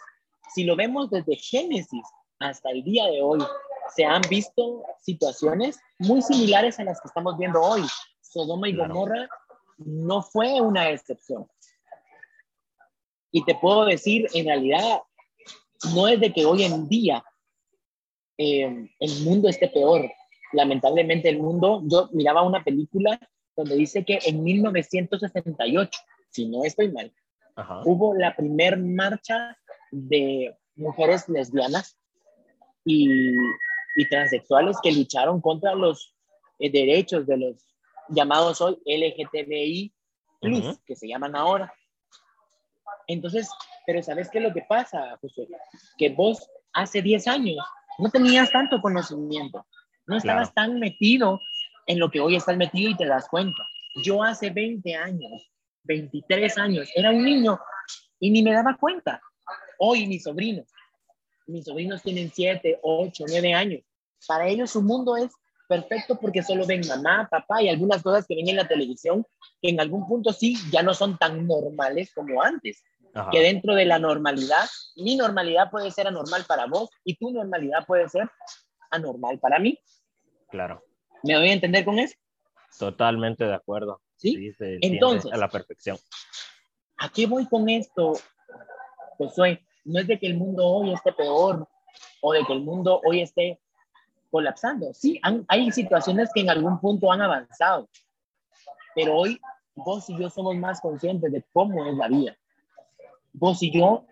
[0.53, 2.03] Si lo vemos desde Génesis
[2.39, 3.39] hasta el día de hoy,
[3.95, 7.83] se han visto situaciones muy similares a las que estamos viendo hoy.
[8.21, 9.27] Sodoma y Gomorra
[9.77, 11.47] no fue una excepción.
[13.31, 15.01] Y te puedo decir, en realidad,
[15.95, 17.23] no es de que hoy en día
[18.37, 20.09] eh, el mundo esté peor.
[20.53, 23.19] Lamentablemente el mundo, yo miraba una película
[23.59, 27.11] donde dice que en 1968, si no estoy mal,
[27.83, 29.57] hubo la primer marcha
[29.91, 31.97] de mujeres lesbianas
[32.85, 33.33] y,
[33.97, 36.15] y transexuales que lucharon contra los
[36.59, 37.67] eh, derechos de los
[38.07, 39.93] llamados hoy LGTBI,
[40.85, 41.73] que se llaman ahora.
[43.07, 43.49] Entonces,
[43.85, 45.49] pero ¿sabes qué es lo que pasa, José?
[45.97, 47.57] Que vos hace 10 años
[47.97, 49.65] no tenías tanto conocimiento,
[50.07, 51.41] no estabas tan metido
[51.89, 53.63] en lo que hoy estás metido y te das cuenta.
[54.03, 55.51] Yo hace 20 años,
[55.83, 57.59] 23 años, era un niño
[58.19, 59.19] y ni me daba cuenta.
[59.79, 60.67] Hoy mis sobrinos,
[61.47, 63.81] mis sobrinos tienen 7, 8, 9 años.
[64.27, 65.31] Para ellos su mundo es
[65.67, 69.25] perfecto porque solo ven mamá, papá y algunas cosas que ven en la televisión
[69.59, 72.83] que en algún punto sí ya no son tan normales como antes.
[73.31, 77.83] Que dentro de la normalidad, mi normalidad puede ser anormal para vos y tu normalidad
[77.87, 78.29] puede ser
[78.91, 79.79] anormal para mí.
[80.51, 80.83] Claro.
[81.23, 82.15] ¿Me voy a entender con eso?
[82.77, 84.01] Totalmente de acuerdo.
[84.15, 84.53] Sí.
[84.59, 85.97] Entonces, a la perfección.
[86.97, 88.13] ¿A qué voy con esto,
[89.17, 89.65] Josué?
[89.85, 91.67] No es de que el mundo hoy esté peor
[92.21, 93.59] o de que el mundo hoy esté
[94.29, 94.93] colapsando.
[94.93, 97.89] Sí, hay situaciones que en algún punto han avanzado,
[98.93, 99.39] pero hoy
[99.75, 102.37] vos y yo somos más conscientes de cómo es la vida.
[103.33, 104.05] Vos y yo,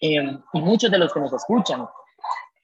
[0.00, 1.86] em, y muchos de los que nos escuchan,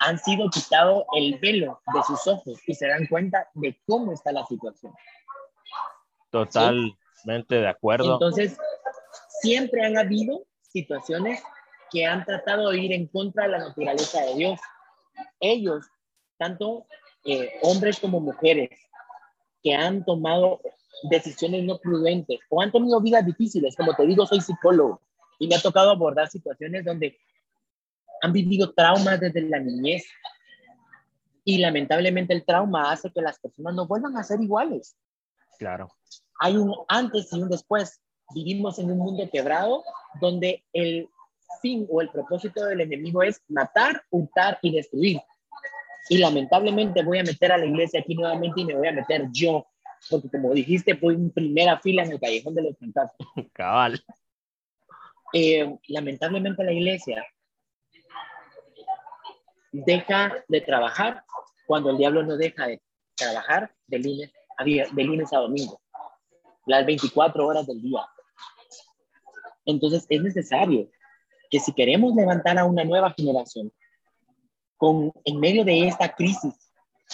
[0.06, 4.30] han sido quitado el velo de sus ojos y se dan cuenta de cómo está
[4.30, 4.92] la situación.
[6.30, 8.12] Totalmente de acuerdo.
[8.12, 8.56] Entonces,
[9.40, 11.42] siempre han habido situaciones
[11.90, 14.60] que han tratado de ir en contra de la naturaleza de Dios.
[15.40, 15.84] Ellos,
[16.38, 16.86] tanto
[17.24, 18.70] eh, hombres como mujeres,
[19.62, 20.60] que han tomado
[21.10, 25.00] decisiones no prudentes o han tenido vidas difíciles, como te digo, soy psicólogo
[25.40, 27.18] y me ha tocado abordar situaciones donde
[28.22, 30.04] han vivido traumas desde la niñez
[31.44, 34.96] y lamentablemente el trauma hace que las personas no vuelvan a ser iguales.
[35.58, 35.88] Claro.
[36.40, 38.00] Hay un antes y un después.
[38.34, 39.84] Vivimos en un mundo quebrado
[40.20, 41.08] donde el
[41.62, 45.20] fin o el propósito del enemigo es matar, hurtar y destruir.
[46.08, 49.28] Y lamentablemente voy a meter a la iglesia aquí nuevamente y me voy a meter
[49.30, 49.66] yo,
[50.10, 53.28] porque como dijiste, voy en primera fila en el callejón de los fantasmas.
[53.52, 54.04] Cabal.
[55.32, 57.24] Eh, lamentablemente la iglesia
[59.84, 61.24] deja de trabajar
[61.66, 62.82] cuando el diablo no deja de
[63.16, 65.80] trabajar de lunes a, de lunes a domingo,
[66.66, 68.06] las 24 horas del día.
[69.64, 70.88] Entonces es necesario
[71.50, 73.72] que si queremos levantar a una nueva generación
[74.76, 76.54] con, en medio de esta crisis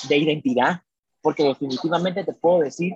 [0.08, 0.82] de identidad,
[1.20, 2.94] porque definitivamente te puedo decir,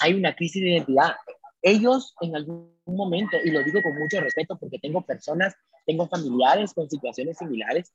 [0.00, 1.16] hay una crisis de identidad.
[1.62, 5.54] Ellos en algún momento, y lo digo con mucho respeto porque tengo personas,
[5.86, 7.92] tengo familiares con situaciones similares,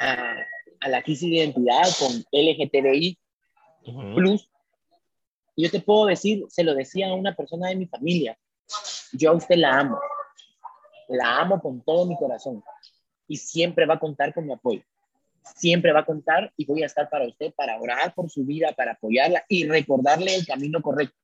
[0.00, 0.46] a,
[0.88, 3.18] la crisis de identidad con LGTBI
[4.14, 4.48] plus.
[5.54, 8.38] Y yo te puedo decir, se lo decía a una persona de mi familia,
[9.12, 10.00] yo a usted la amo,
[11.08, 12.62] la amo con todo mi corazón
[13.28, 14.82] y siempre va a contar con mi apoyo.
[15.56, 18.72] Siempre va a contar y voy a estar para usted, para orar por su vida,
[18.72, 21.16] para apoyarla y recordarle el camino correcto.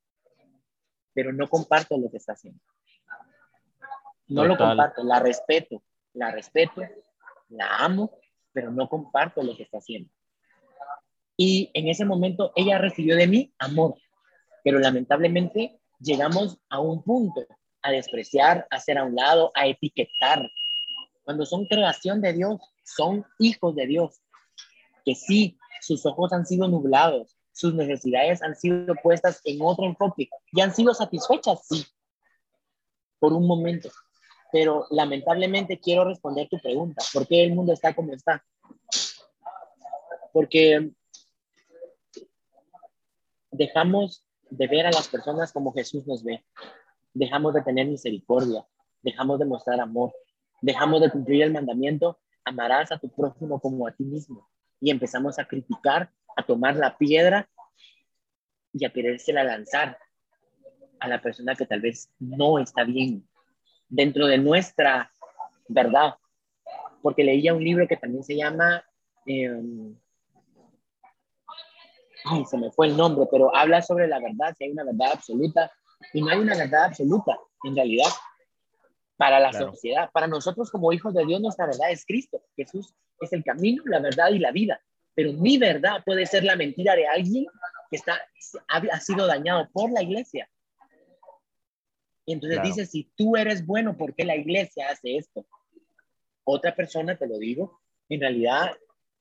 [1.15, 2.61] Pero no comparto lo que está haciendo.
[4.29, 5.83] No lo comparto, la respeto,
[6.15, 6.83] la respeto,
[7.49, 8.11] la amo
[8.57, 10.11] pero no comparto lo que está haciendo.
[11.37, 13.97] Y en ese momento ella recibió de mí amor,
[14.65, 17.43] pero lamentablemente llegamos a un punto,
[17.83, 20.41] a despreciar, a hacer a un lado, a etiquetar.
[21.23, 24.23] Cuando son creación de Dios, son hijos de Dios,
[25.05, 30.31] que sí, sus ojos han sido nublados, sus necesidades han sido puestas en otro enfoque
[30.51, 31.85] y han sido satisfechas, sí,
[33.19, 33.91] por un momento.
[34.53, 38.45] Pero lamentablemente quiero responder tu pregunta, ¿por qué el mundo está como está?
[40.33, 40.91] Porque
[43.51, 46.45] dejamos de ver a las personas como Jesús nos ve.
[47.15, 48.67] Dejamos de tener misericordia,
[49.03, 50.13] dejamos de mostrar amor,
[50.61, 54.49] dejamos de cumplir el mandamiento, amarás a tu prójimo como a ti mismo.
[54.81, 57.49] Y empezamos a criticar, a tomar la piedra
[58.73, 59.99] y a querérsela lanzar
[61.01, 63.27] a la persona que tal vez no está bien
[63.89, 65.11] dentro de nuestra
[65.69, 66.15] verdad.
[67.03, 68.85] Porque leía un libro que también se llama
[69.27, 69.97] em,
[72.27, 75.13] ay, se me fue el nombre, pero habla sobre la verdad, si hay una verdad
[75.13, 75.71] absoluta,
[76.13, 78.09] y no hay una verdad absoluta, en realidad,
[79.17, 80.11] para la sociedad.
[80.13, 82.43] Para nosotros como hijos de Dios, nuestra verdad es Cristo.
[82.55, 84.81] Jesús es el camino, la verdad y la vida.
[85.15, 87.47] Pero mi verdad puede ser la mentira de alguien
[87.91, 88.21] que está,
[88.69, 90.49] ha, sido dañado por la iglesia.
[92.27, 95.47] Y entonces dice, si tú eres bueno, ¿por qué la iglesia hace esto?
[96.45, 98.73] Otra persona, te lo digo, en realidad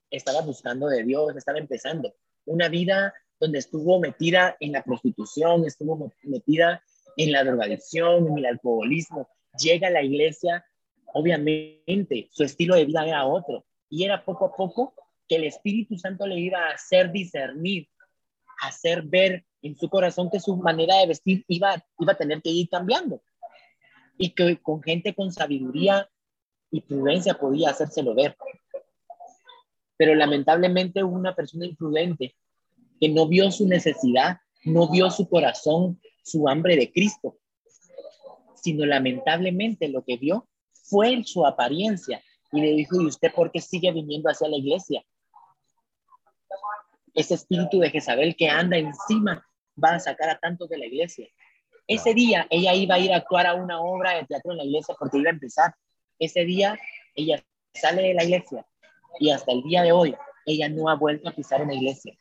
[0.10, 2.16] estaba buscando de Dios, estaba empezando
[2.46, 6.84] una vida donde estuvo metida en la prostitución, estuvo metida
[7.18, 9.30] en la drogadicción, en el alcoholismo.
[9.60, 10.66] Llega a la iglesia,
[11.14, 14.94] obviamente su estilo de vida era otro y era poco a poco
[15.28, 17.88] que el Espíritu Santo le iba a hacer discernir,
[18.62, 22.50] hacer ver en su corazón que su manera de vestir iba, iba a tener que
[22.50, 23.22] ir cambiando
[24.18, 26.10] y que con gente con sabiduría
[26.72, 28.36] y prudencia podía hacérselo ver
[29.98, 32.36] pero lamentablemente una persona imprudente
[33.00, 37.38] que no vio su necesidad, no vio su corazón, su hambre de Cristo,
[38.56, 43.62] sino lamentablemente lo que vio fue su apariencia y le dijo, ¿y usted por qué
[43.62, 45.04] sigue viniendo hacia la iglesia?
[47.14, 49.46] Ese espíritu de Jezabel que anda encima
[49.82, 51.28] va a sacar a tantos de la iglesia.
[51.88, 54.64] Ese día ella iba a ir a actuar a una obra de teatro en la
[54.64, 55.76] iglesia porque iba a empezar.
[56.20, 56.78] Ese día
[57.14, 58.66] ella sale de la iglesia
[59.20, 62.18] y hasta el día de hoy ella no ha vuelto a pisar en la iglesia.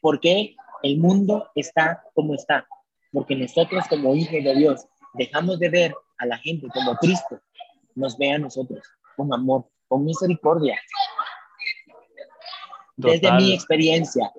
[0.00, 2.66] ¿Por qué el mundo está como está?
[3.12, 7.40] Porque nosotros como hijos de Dios dejamos de ver a la gente como Cristo
[7.94, 8.82] nos ve a nosotros
[9.16, 10.78] con amor, con misericordia.
[12.96, 14.32] Desde mi experiencia,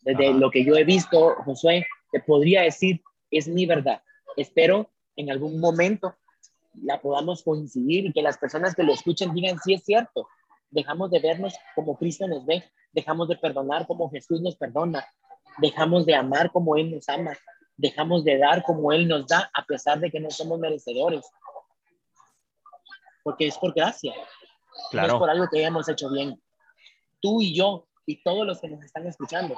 [0.00, 4.02] desde lo que yo he visto, Josué, te podría decir, es mi verdad.
[4.36, 6.14] Espero en algún momento
[6.82, 10.28] la podamos coincidir y que las personas que lo escuchen digan, sí es cierto,
[10.70, 15.06] dejamos de vernos como Cristo nos ve, dejamos de perdonar como Jesús nos perdona,
[15.58, 17.36] dejamos de amar como Él nos ama,
[17.76, 21.24] dejamos de dar como Él nos da, a pesar de que no somos merecedores.
[23.22, 24.14] Porque es por gracia,
[24.90, 25.08] claro.
[25.08, 26.40] no es por algo que hayamos hecho bien.
[27.20, 29.56] Tú y yo y todos los que nos están escuchando,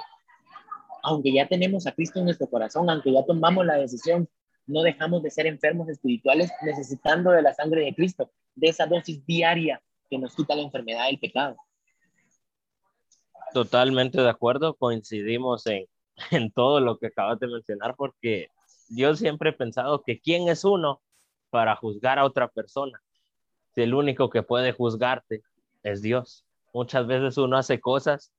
[1.03, 4.27] aunque ya tenemos a Cristo en nuestro corazón, aunque ya tomamos la decisión,
[4.67, 9.25] no dejamos de ser enfermos espirituales necesitando de la sangre de Cristo, de esa dosis
[9.25, 11.57] diaria que nos quita la enfermedad del pecado.
[13.53, 15.85] Totalmente de acuerdo, coincidimos en,
[16.31, 18.49] en todo lo que acabas de mencionar, porque
[18.89, 21.01] yo siempre he pensado que quién es uno
[21.49, 23.01] para juzgar a otra persona.
[23.73, 25.43] Si el único que puede juzgarte
[25.83, 26.45] es Dios.
[26.73, 28.31] Muchas veces uno hace cosas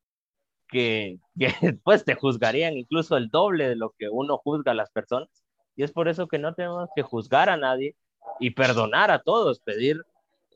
[0.73, 1.49] que, que
[1.85, 5.29] pues te juzgarían incluso el doble de lo que uno juzga a las personas.
[5.77, 7.95] Y es por eso que no tenemos que juzgar a nadie
[8.41, 10.03] y perdonar a todos, pedir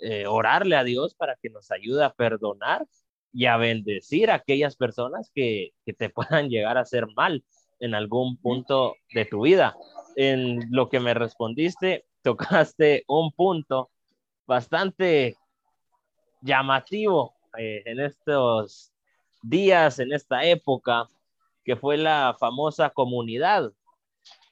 [0.00, 2.86] eh, orarle a Dios para que nos ayude a perdonar
[3.32, 7.44] y a bendecir a aquellas personas que, que te puedan llegar a hacer mal
[7.78, 9.76] en algún punto de tu vida.
[10.16, 13.90] En lo que me respondiste, tocaste un punto
[14.46, 15.36] bastante
[16.40, 18.92] llamativo eh, en estos
[19.42, 21.08] días, en esta época,
[21.64, 23.72] que fue la famosa comunidad.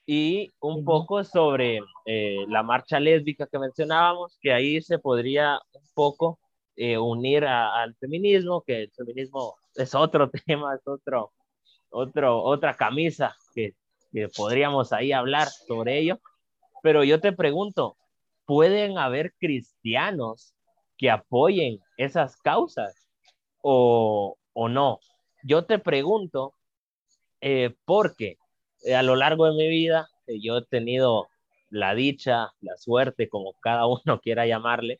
[0.05, 5.89] Y un poco sobre eh, la marcha lésbica que mencionábamos, que ahí se podría un
[5.95, 6.39] poco
[6.75, 11.33] eh, unir al feminismo, que el feminismo es otro tema, es otro,
[11.89, 13.73] otro, otra camisa que,
[14.11, 16.19] que podríamos ahí hablar sobre ello.
[16.83, 17.97] Pero yo te pregunto,
[18.45, 20.53] ¿pueden haber cristianos
[20.97, 23.07] que apoyen esas causas
[23.61, 24.99] o, o no?
[25.43, 26.55] Yo te pregunto
[27.41, 28.37] eh, porque
[28.95, 31.27] a lo largo de mi vida yo he tenido
[31.69, 34.99] la dicha, la suerte, como cada uno quiera llamarle.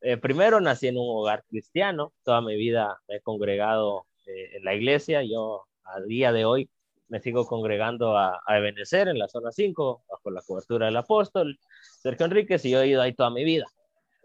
[0.00, 4.64] Eh, primero nací en un hogar cristiano, toda mi vida me he congregado eh, en
[4.64, 6.70] la iglesia, yo a día de hoy
[7.08, 11.58] me sigo congregando a, a en la zona 5, bajo la cobertura del apóstol
[12.02, 13.66] Sergio Enríquez, y yo he ido ahí toda mi vida.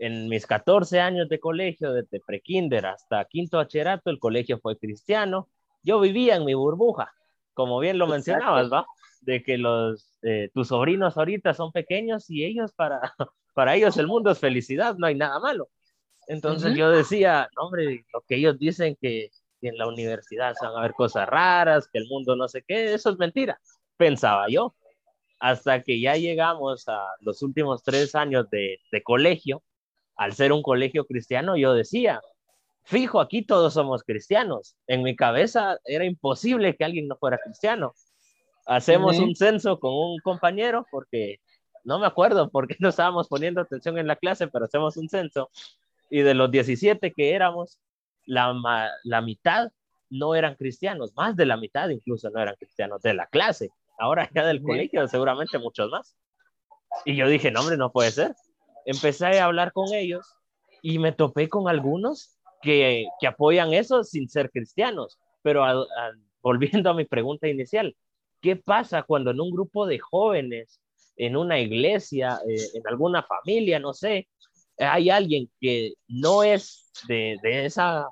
[0.03, 5.47] En mis 14 años de colegio, desde prekinder hasta quinto bachillerato, el colegio fue cristiano.
[5.81, 7.13] Yo vivía en mi burbuja,
[7.53, 8.85] como bien lo mencionabas, ¿va?
[9.21, 12.99] De que los, eh, tus sobrinos ahorita son pequeños y ellos, para,
[13.53, 15.69] para ellos el mundo es felicidad, no hay nada malo.
[16.27, 20.81] Entonces yo decía, hombre, lo que ellos dicen que, en la universidad se van a
[20.81, 23.57] ver cosas raras, que el mundo no sé qué, eso es mentira,
[23.95, 24.75] pensaba yo.
[25.39, 29.63] Hasta que ya llegamos a los últimos tres años de, de colegio,
[30.15, 32.21] al ser un colegio cristiano, yo decía,
[32.83, 34.75] fijo, aquí todos somos cristianos.
[34.87, 37.93] En mi cabeza era imposible que alguien no fuera cristiano.
[38.65, 41.39] Hacemos un censo con un compañero porque
[41.83, 45.09] no me acuerdo por qué no estábamos poniendo atención en la clase, pero hacemos un
[45.09, 45.49] censo
[46.09, 47.79] y de los 17 que éramos,
[48.25, 48.53] la,
[49.03, 49.71] la mitad
[50.09, 53.71] no eran cristianos, más de la mitad incluso no eran cristianos de la clase.
[53.97, 56.15] Ahora ya del colegio seguramente muchos más.
[57.05, 58.35] Y yo dije, no hombre, no puede ser.
[58.85, 60.25] Empecé a hablar con ellos
[60.81, 65.17] y me topé con algunos que, que apoyan eso sin ser cristianos.
[65.41, 65.63] Pero
[66.41, 67.95] volviendo a mi pregunta inicial,
[68.41, 70.81] ¿qué pasa cuando en un grupo de jóvenes,
[71.15, 74.27] en una iglesia, eh, en alguna familia, no sé,
[74.77, 78.07] hay alguien que no es de, de esa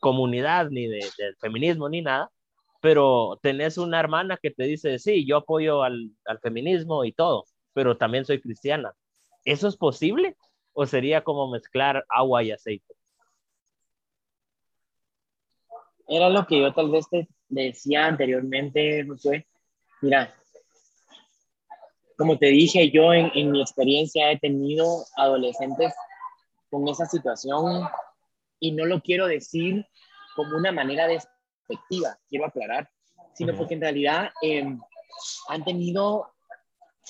[0.00, 2.30] comunidad ni de, del feminismo ni nada,
[2.80, 7.44] pero tenés una hermana que te dice, sí, yo apoyo al, al, feminismo y todo,
[7.72, 8.94] pero también soy cristiana.
[9.46, 10.36] ¿Eso es posible?
[10.72, 12.94] ¿O sería como mezclar agua y aceite?
[16.08, 19.46] Era lo que yo tal vez te decía anteriormente, Josué.
[20.02, 20.34] Mira,
[22.18, 25.94] como te dije, yo en, mi experiencia he tenido adolescentes
[26.68, 27.88] con esa situación
[28.58, 29.86] y no lo quiero decir
[30.34, 32.90] como una manera despectiva, quiero aclarar,
[33.34, 34.80] sino porque en realidad em,
[35.48, 36.35] han tenido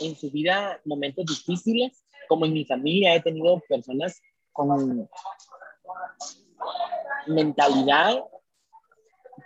[0.00, 4.20] en su vida momentos difíciles, como en mi familia he tenido personas
[4.52, 5.08] con
[7.26, 8.24] mentalidad,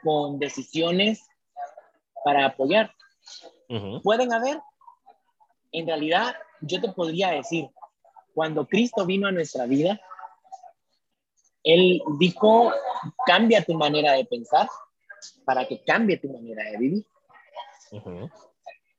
[0.03, 1.27] con decisiones
[2.25, 2.93] para apoyar.
[4.03, 4.61] Pueden haber
[5.73, 7.71] en realidad yo te podría decir,
[8.35, 10.01] cuando Cristo vino a nuestra vida,
[11.63, 12.73] Él dijo,
[13.27, 14.69] cambia tu manera de pensar
[15.45, 17.07] para que cambie tu manera de vivir.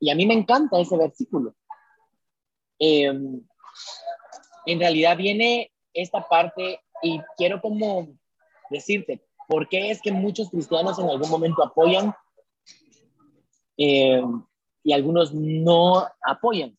[0.02, 1.56] Y a mí me encanta ese versículo.
[2.78, 3.42] Em,
[4.66, 8.10] en realidad viene esta parte y quiero como
[8.70, 12.14] decirte, ¿por qué es que muchos cristianos en algún momento apoyan
[13.78, 14.22] eh,
[14.84, 16.78] y algunos no apoyan.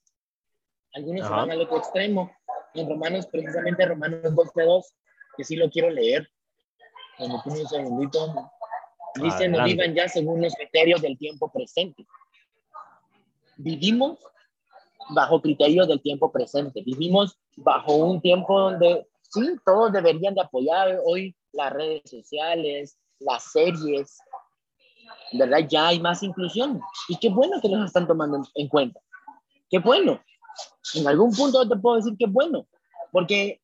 [0.95, 2.31] Algunos van al otro extremo.
[2.75, 4.85] En Romanos, precisamente Romanos 12.2,
[5.37, 6.29] que sí lo quiero leer.
[7.17, 8.51] Cuando un segundito.
[9.21, 12.07] Dice, no vivan ya según los criterios del tiempo presente.
[13.63, 14.19] Vivimos
[15.11, 16.83] bajo criterios del tiempo presente.
[16.83, 23.53] Vivimos bajo un tiempo donde sí, todos deberían de apoyar hoy las redes sociales, las
[23.53, 24.19] series,
[25.33, 25.61] ¿verdad?
[25.69, 26.81] Ya hay más inclusión.
[27.09, 29.01] Y qué bueno que nos están tomando en cuenta.
[29.71, 30.21] Qué bueno.
[30.95, 32.67] En algún punto te puedo decir que bueno,
[33.13, 33.61] porque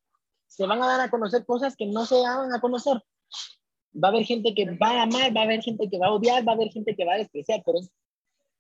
[0.47, 3.03] se van a dar a conocer cosas que no se dan a conocer.
[3.93, 6.13] Va a haber gente que va a amar, va a haber gente que va a
[6.13, 7.91] odiar, va a haber gente que va a despreciar, pero es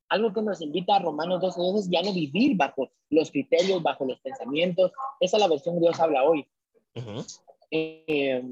[0.09, 4.05] algo que nos invita a Romanos 12 veces ya no vivir bajo los criterios, bajo
[4.05, 4.92] los pensamientos.
[5.21, 6.47] Esa es la versión que Dios habla hoy.
[7.71, 8.42] Eh,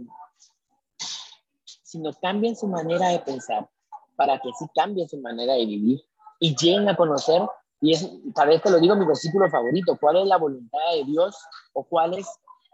[1.83, 3.69] sino cambien su manera de pensar
[4.17, 6.01] para que sí cambien su manera de vivir
[6.41, 7.43] y lleguen a conocer,
[7.81, 11.05] y es, tal vez te lo digo mi versículo favorito, cuál es la voluntad de
[11.05, 11.37] Dios
[11.73, 12.27] o cuál es,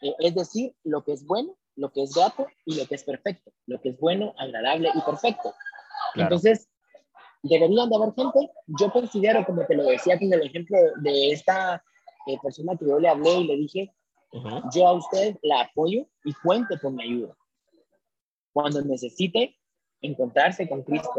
[0.03, 3.05] eh, es decir, lo que es bueno, lo que es grato y lo que es
[3.05, 5.55] perfecto, lo que es bueno, agradable y perfecto.
[6.14, 6.68] Entonces,
[7.42, 11.83] deberían de haber gente, yo considero, como te lo decía con el ejemplo de esta
[12.26, 13.94] eh, persona que yo le hablé y le dije,
[14.72, 17.37] yo a usted la apoyo y cuente con mi ayuda.
[18.52, 19.59] Cuando necesite,
[20.00, 21.11] encontrarse con Cristo,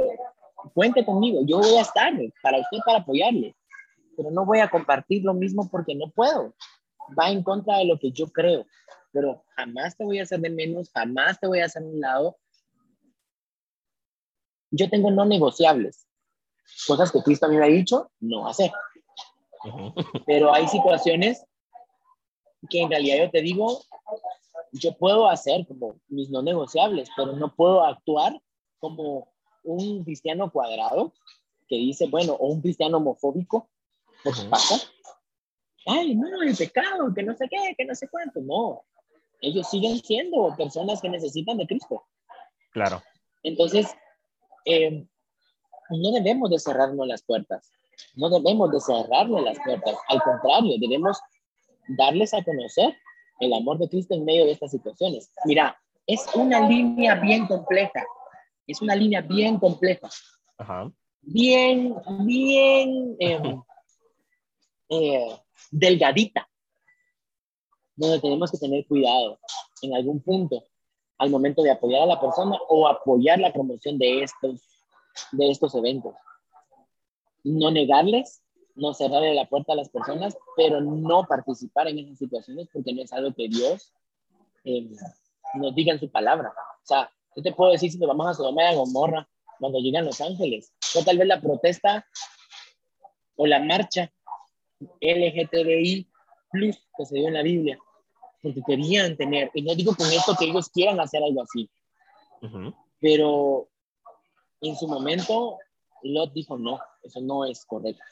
[0.74, 3.56] cuente conmigo, yo voy a estar para usted, para apoyarle,
[4.16, 6.54] pero no voy a compartir lo mismo porque no puedo.
[7.20, 8.66] Va en contra de lo que yo creo,
[9.12, 12.38] pero jamás te voy a hacer de menos, jamás te voy a hacer un lado.
[14.72, 16.08] Yo tengo no negociables,
[16.88, 18.72] cosas que Cristo a mí me ha dicho, no hacer.
[20.26, 21.46] Pero hay situaciones
[22.70, 23.82] que en realidad yo te digo,
[24.72, 28.40] yo puedo hacer como mis no negociables, pero no puedo actuar
[28.80, 29.28] como
[29.64, 31.14] un cristiano cuadrado
[31.68, 33.70] que dice, bueno, o un cristiano homofóbico,
[34.24, 34.76] pues pasa.
[35.86, 38.42] Ay, no, el pecado, que no sé qué, que no sé cuánto.
[38.42, 38.84] No,
[39.42, 42.06] ellos siguen siendo personas que necesitan de Cristo.
[42.72, 43.02] Claro.
[43.44, 43.88] Entonces,
[44.66, 45.06] eh,
[45.90, 47.72] no debemos de cerrarnos las puertas.
[48.16, 49.96] No debemos de cerrarle las puertas.
[50.08, 51.20] Al contrario, debemos
[51.88, 52.96] darles a conocer
[53.40, 55.32] el amor de Cristo en medio de estas situaciones.
[55.46, 55.78] Mira,
[56.08, 58.06] es una línea bien compleja.
[58.68, 60.10] Es una línea bien compleja.
[61.22, 63.62] Bien, bien em,
[64.90, 65.38] eh,
[65.72, 66.48] delgadita.
[67.96, 69.40] Donde tenemos que tener cuidado
[69.82, 70.64] en algún punto
[71.18, 74.73] al momento de apoyar a la persona o apoyar la promoción de estos,
[75.32, 76.16] de estos eventos.
[77.44, 78.44] No negarles,
[78.76, 83.02] no cerrarle la puerta a las personas, pero no participar en esas situaciones porque no
[83.02, 83.94] es algo que Dios
[84.64, 84.92] em,
[85.56, 86.50] nos diga en su palabra.
[86.50, 89.28] O sea, yo te puedo decir si nos vamos a Sodoma y Gomorra
[89.60, 92.06] cuando llegan Los Ángeles, o tal vez la protesta
[93.36, 94.12] o la marcha
[95.00, 96.10] LGTBI
[96.52, 97.80] plus que se dio en la Biblia,
[98.42, 101.70] porque querían tener, y no digo con esto que ellos quieran hacer algo así,
[103.00, 103.70] pero
[104.70, 105.60] en su momento
[106.04, 108.04] Lot dijo no, eso no es correcto.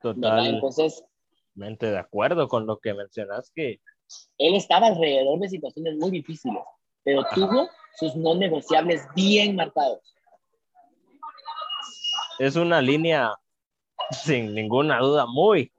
[0.00, 3.80] Totalmente de acuerdo con lo que mencionas que
[4.38, 6.62] él estaba alrededor de situaciones muy difíciles,
[7.02, 10.00] pero tuvo sus no negociables bien marcados.
[12.38, 13.32] Es una línea,
[14.10, 15.72] sin ninguna duda, muy,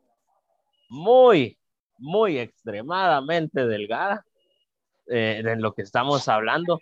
[0.90, 1.58] muy,
[1.98, 4.26] muy extremadamente delgada
[5.08, 6.80] eh, en lo que estamos hablando,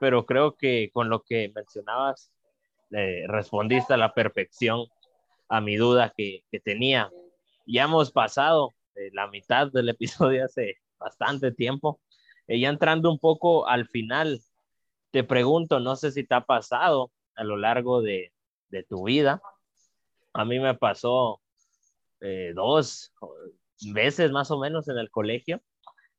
[0.00, 2.32] pero creo que con lo que mencionabas,
[2.90, 4.86] eh, respondiste a la perfección
[5.48, 7.10] a mi duda que, que tenía.
[7.66, 12.00] Ya hemos pasado eh, la mitad del episodio hace bastante tiempo.
[12.48, 14.40] ya entrando un poco al final,
[15.12, 18.32] te pregunto, no sé si te ha pasado a lo largo de,
[18.70, 19.40] de tu vida.
[20.32, 21.40] A mí me pasó
[22.20, 23.12] eh, dos
[23.92, 25.60] veces más o menos en el colegio,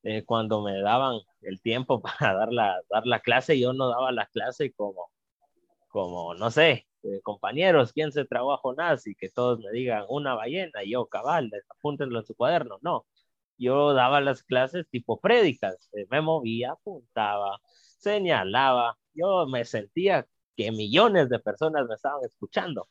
[0.03, 4.11] eh, cuando me daban el tiempo para dar la, dar la clase, yo no daba
[4.11, 5.11] la clase como,
[5.89, 9.15] como no sé, eh, compañeros, ¿quién se trabajó nazi?
[9.15, 12.79] Que todos me digan una ballena, y yo cabal, apúntenlo en su cuaderno.
[12.81, 13.05] No,
[13.57, 17.59] yo daba las clases tipo prédicas, me movía, apuntaba,
[17.99, 22.89] señalaba, yo me sentía que millones de personas me estaban escuchando.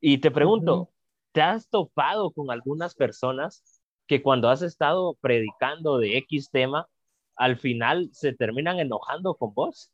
[0.00, 0.90] Y te pregunto,
[1.32, 3.79] ¿te has topado con algunas personas
[4.10, 6.88] que cuando has estado predicando de X tema,
[7.36, 9.92] al final se terminan enojando con vos?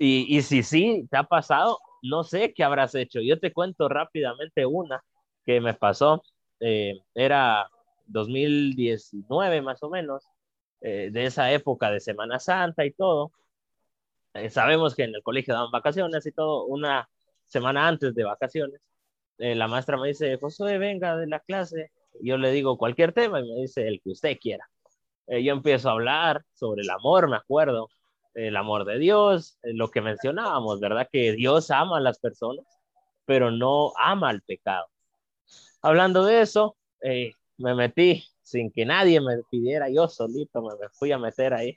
[0.00, 3.20] Y, y si sí, te ha pasado, no sé qué habrás hecho.
[3.20, 5.04] Yo te cuento rápidamente una
[5.46, 6.24] que me pasó.
[6.58, 7.70] Eh, era
[8.06, 10.24] 2019 más o menos,
[10.80, 13.30] eh, de esa época de Semana Santa y todo.
[14.34, 17.08] Eh, sabemos que en el colegio dan vacaciones y todo, una
[17.46, 18.80] semana antes de vacaciones,
[19.38, 21.92] eh, la maestra me dice, José, venga de la clase.
[22.20, 24.68] Yo le digo cualquier tema y me dice el que usted quiera.
[25.26, 27.88] Eh, yo empiezo a hablar sobre el amor, me acuerdo,
[28.34, 31.08] el amor de Dios, lo que mencionábamos, ¿verdad?
[31.10, 32.64] Que Dios ama a las personas,
[33.24, 34.86] pero no ama al pecado.
[35.82, 36.76] Hablando de eso,
[37.58, 41.76] me metí sin que nadie me pidiera, yo solito me fui a meter ahí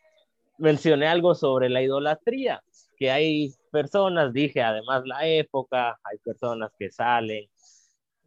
[0.57, 2.63] mencioné algo sobre la idolatría,
[2.97, 7.49] que hay personas, dije además la época, hay personas que salen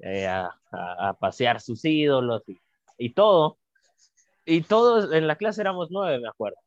[0.01, 2.43] eh, a, pasear sus ídolos
[2.99, 3.59] y, todo.
[4.45, 6.59] Y todos en la clase éramos nueve, me acuerdo.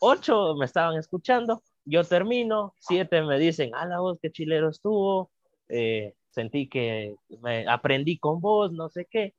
[0.00, 5.30] Ocho me estaban escuchando, yo termino, siete me dicen, a la voz que chilero estuvo,
[5.68, 9.34] eh, sentí que me aprendí con vos, no sé qué.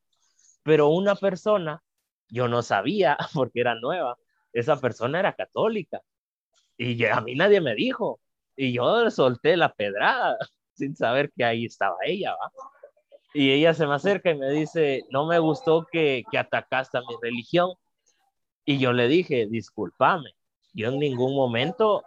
[0.63, 1.83] Pero una persona,
[2.29, 4.17] yo no sabía porque era nueva,
[4.53, 6.01] esa persona era católica.
[6.77, 8.19] Y a mí nadie me dijo.
[8.55, 10.37] Y yo solté la pedrada
[10.73, 12.51] sin saber que ahí estaba ella, ¿va?
[13.37, 17.01] Y ella se me acerca y me dice, no me gustó que, que atacaste a
[17.01, 17.73] mi religión.
[18.63, 20.31] Y yo le dije, discúlpame,
[20.73, 22.01] yo en ningún momento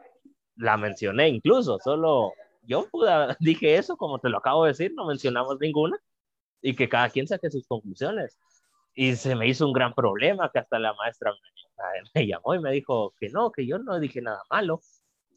[0.56, 3.10] la mencioné, incluso solo yo pude,
[3.40, 5.98] dije eso, como te lo acabo de decir, no mencionamos ninguna,
[6.62, 8.38] y que cada quien saque sus conclusiones.
[8.94, 11.32] Y se me hizo un gran problema que hasta la maestra
[12.14, 14.80] me, llamó y me dijo que no, que yo no dije nada malo,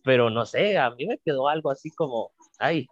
[0.06, 2.88] pero no sé, a mí me quedó algo así como, ay,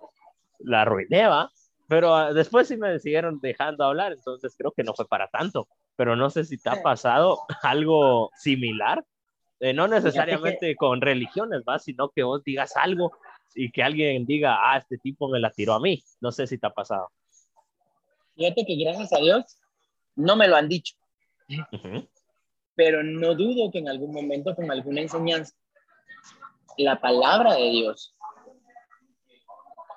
[0.60, 1.50] la arruiné, ¿va?
[1.90, 5.68] Pero ah, después sí me siguieron dejando hablar, entonces creo que no fue para tanto,
[5.96, 9.04] pero no sé si te ha pasado algo similar,
[9.60, 11.80] eh, no necesariamente con religiones, ¿va?
[11.80, 13.12] Sino que vos digas algo
[13.56, 16.60] y que alguien diga, ah, este tipo me la tiró a mí, no sé si
[16.60, 17.10] te ha pasado.
[18.36, 19.58] Fíjate que gracias a Dios
[20.16, 20.96] no me lo han dicho.
[22.76, 25.56] Pero no dudo que en algún momento con alguna enseñanza,
[26.78, 28.16] la palabra de Dios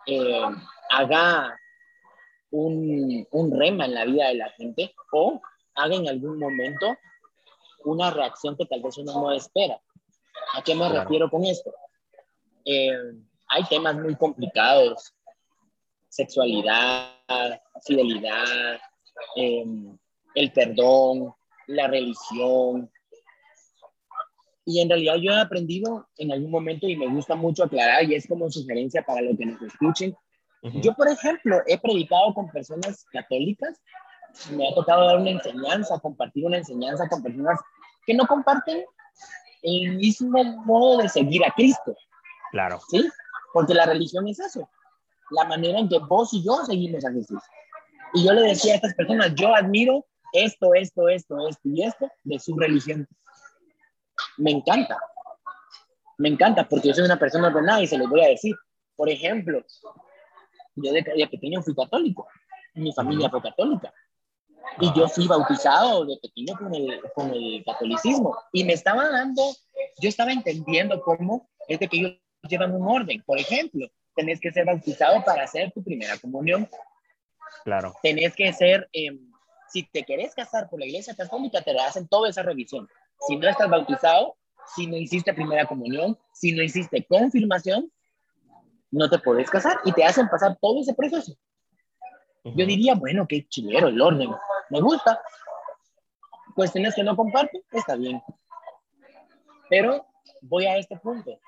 [0.06, 0.42] eh,
[0.90, 1.54] haga
[2.52, 5.40] un, un rema en la vida de la gente o
[5.74, 6.86] haga en algún momento
[7.84, 9.80] una reacción que tal vez uno no espera.
[10.54, 11.72] ¿A qué me refiero con esto?
[12.64, 12.96] Eh,
[13.48, 15.14] hay temas muy complicados
[16.12, 17.08] sexualidad,
[17.86, 18.78] fidelidad,
[19.34, 19.96] em,
[20.34, 21.32] el perdón,
[21.66, 22.90] la religión.
[24.66, 28.14] Y en realidad yo he aprendido en algún momento y me gusta mucho aclarar y
[28.14, 30.14] es como sugerencia para los que nos escuchen.
[30.62, 33.80] Yo, por ejemplo, he predicado con personas católicas,
[34.52, 37.58] me ha tocado dar una enseñanza, compartir una enseñanza con personas
[38.06, 38.84] que no comparten
[39.62, 41.96] el mismo modo de seguir a Cristo.
[42.52, 42.80] Claro.
[42.88, 43.08] ¿Sí?
[43.52, 44.68] Porque la religión es eso,
[45.30, 47.42] la manera en que vos y yo seguimos a Jesús.
[48.14, 52.10] Y yo le decía a estas personas, yo admiro esto, esto, esto, esto y esto
[52.24, 53.08] de su religión.
[54.36, 54.98] Me encanta.
[56.18, 58.54] Me encanta porque yo soy una persona ordenada y se los voy a decir.
[58.96, 59.64] Por ejemplo,
[60.76, 62.26] yo de, pequeño fui católico.
[62.74, 63.92] Mi familia fue católica.
[64.80, 68.36] Y yo fui bautizado de pequeño con el, con el catolicismo.
[68.52, 69.42] Y me estaba dando,
[70.00, 72.12] yo estaba entendiendo cómo es de que ellos
[72.48, 73.22] llevan un orden.
[73.26, 76.68] Por ejemplo, tenés que ser bautizado para hacer tu primera comunión.
[77.64, 77.94] Claro.
[78.02, 79.30] Tenés que ser, em,
[79.68, 82.88] si te querés casar por la iglesia católica, te hacen toda esa revisión.
[83.26, 84.36] Si no estás bautizado,
[84.74, 87.90] si no hiciste primera comunión, si no hiciste confirmación,
[88.92, 91.34] no te puedes casar y te hacen pasar todo ese proceso.
[92.44, 94.30] Yo diría, bueno, qué chilero el orden,
[94.70, 95.20] me gusta.
[96.54, 98.22] Cuestiones que no comparto, está bien.
[99.70, 100.06] Pero
[100.42, 101.38] voy a este punto.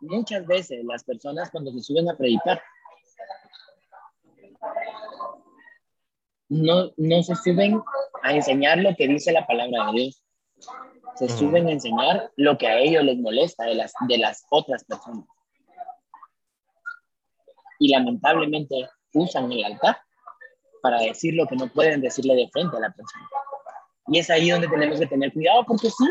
[0.00, 2.60] Muchas veces las personas cuando se suben a predicar
[6.48, 7.80] no, no se suben
[8.22, 10.22] a enseñar lo que dice la palabra de Dios.
[11.14, 14.84] Se suben a enseñar lo que a ellos les molesta de las, de las otras
[14.84, 15.26] personas.
[17.78, 19.98] Y lamentablemente usan el altar
[20.82, 23.28] para decir lo que no pueden decirle de frente a la persona.
[24.08, 26.10] Y es ahí donde tenemos que tener cuidado porque sí,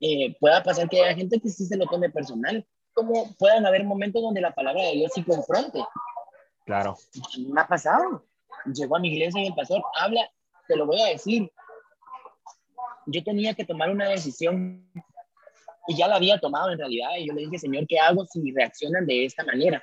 [0.00, 3.84] eh, pueda pasar que haya gente que sí se lo tome personal, como puedan haber
[3.84, 5.80] momentos donde la palabra de Dios sí confronte.
[6.64, 6.96] Claro.
[7.48, 8.22] Me ha pasado
[8.66, 10.28] llegó a mi iglesia y el pastor habla,
[10.68, 11.50] te lo voy a decir,
[13.06, 14.88] yo tenía que tomar una decisión
[15.88, 18.52] y ya la había tomado en realidad y yo le dije, Señor, ¿qué hago si
[18.52, 19.82] reaccionan de esta manera?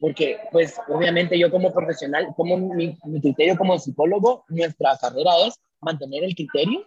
[0.00, 5.58] Porque, pues, obviamente yo como profesional, como mi, mi criterio como psicólogo, nuestra carrera es
[5.80, 6.86] mantener el criterio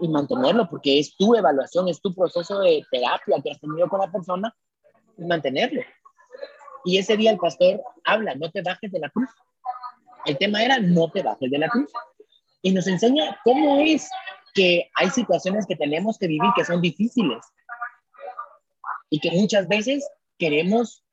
[0.00, 4.00] y mantenerlo, porque es tu evaluación, es tu proceso de terapia que has tenido con
[4.00, 4.54] la persona
[5.18, 5.82] y mantenerlo.
[6.84, 9.28] Y ese día el pastor habla, no te bajes de la cruz.
[10.24, 11.90] El tema era no te bajes de la cruz.
[12.62, 14.08] Y nos enseña cómo es
[14.54, 17.38] que hay situaciones que tenemos que vivir que son difíciles
[19.08, 21.04] y que muchas veces queremos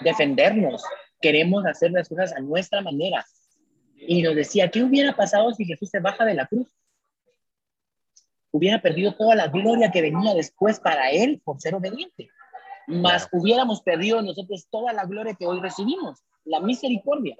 [0.00, 0.82] defendernos,
[1.20, 3.24] queremos hacer las cosas a nuestra manera.
[3.96, 6.68] Y nos decía, ¿qué hubiera pasado si Jesús se baja de la cruz?
[8.50, 12.28] Hubiera perdido toda la gloria que venía después para él por ser obediente.
[12.86, 17.36] Más hubiéramos perdido nosotros toda la gloria que hoy recibimos, la misericordia.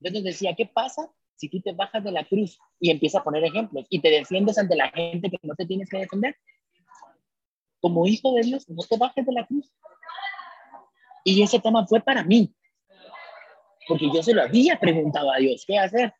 [0.00, 3.42] Entonces decía, ¿qué pasa si tú te bajas de la cruz y empiezas a poner
[3.44, 6.36] ejemplos y te defiendes ante la gente que no te tienes que defender?
[7.80, 9.72] Como hijo de Dios, no te bajes de la cruz.
[11.24, 12.54] Y ese tema fue para mí,
[13.86, 16.12] porque yo se lo había preguntado a Dios, ¿qué hacer?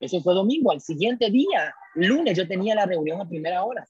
[0.00, 3.86] Eso fue domingo, al siguiente día, lunes, yo tenía la reunión a primera hora.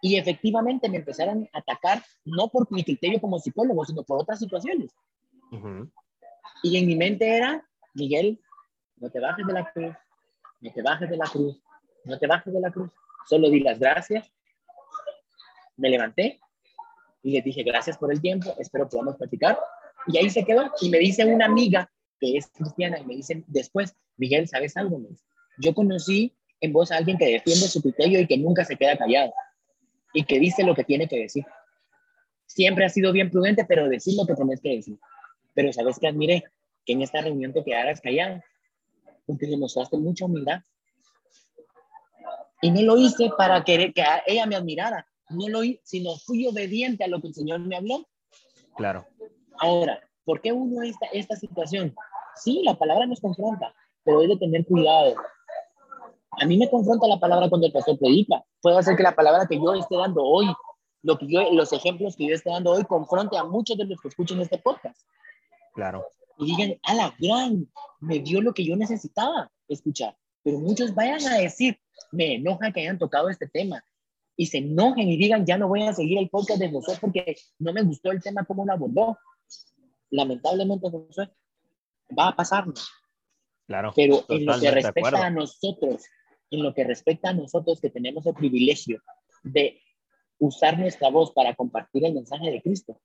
[0.00, 4.38] Y efectivamente me empezaron a atacar, no por mi criterio como psicólogo, sino por otras
[4.38, 4.90] situaciones.
[6.62, 8.40] Y en mi mente era, Miguel,
[8.96, 9.94] no te bajes de la cruz,
[10.60, 11.62] no te bajes de la cruz,
[12.04, 12.90] no te bajes de la cruz.
[13.26, 14.30] Solo di las gracias,
[15.76, 16.40] me levanté
[17.22, 19.58] y le dije gracias por el tiempo, espero podamos platicar.
[20.08, 20.70] Y ahí se quedó.
[20.80, 25.00] Y me dice una amiga que es cristiana y me dice después, Miguel, ¿sabes algo?
[25.58, 28.96] Yo conocí en vos a alguien que defiende su criterio y que nunca se queda
[28.96, 29.32] callado
[30.12, 31.44] y que dice lo que tiene que decir.
[32.46, 34.98] Siempre ha sido bien prudente, pero decir lo que tenés que decir.
[35.54, 36.44] Pero ¿sabes qué admiré?
[36.84, 38.42] Que en esta reunión te quedaras callado
[39.26, 40.60] porque demostraste mucha humildad.
[42.60, 46.46] Y no lo hice para querer que ella me admirara, no lo hice, sino fui
[46.46, 48.06] obediente a lo que el Señor me habló.
[48.76, 49.06] Claro.
[49.58, 51.94] Ahora, ¿por qué uno esta, esta situación?
[52.36, 53.74] Sí, la palabra nos confronta,
[54.04, 55.14] pero hay de tener cuidado.
[56.40, 58.42] A mí me confronta la palabra cuando el pastor predica.
[58.62, 60.46] Puede hacer que la palabra que yo esté dando hoy,
[61.02, 64.00] lo que yo, los ejemplos que yo esté dando hoy, confronte a muchos de los
[64.00, 65.00] que escuchen este podcast.
[65.74, 66.06] Claro
[66.38, 67.68] y digan, a la gran,
[68.00, 70.16] me dio lo que yo necesitaba escuchar.
[70.42, 71.78] Pero muchos vayan a decir,
[72.10, 73.84] me enoja que hayan tocado este tema.
[74.36, 77.36] Y se enojen y digan, ya no voy a seguir el podcast de José porque
[77.58, 79.18] no me gustó el tema como lo abordó.
[80.10, 81.30] Lamentablemente, José,
[82.18, 82.90] va a pasarnos.
[83.66, 83.92] Claro.
[83.94, 86.02] Pero en lo que respecta a nosotros,
[86.50, 89.02] en lo que respecta a nosotros que tenemos el privilegio
[89.42, 89.80] de
[90.38, 93.00] usar nuestra voz para compartir el mensaje de Cristo,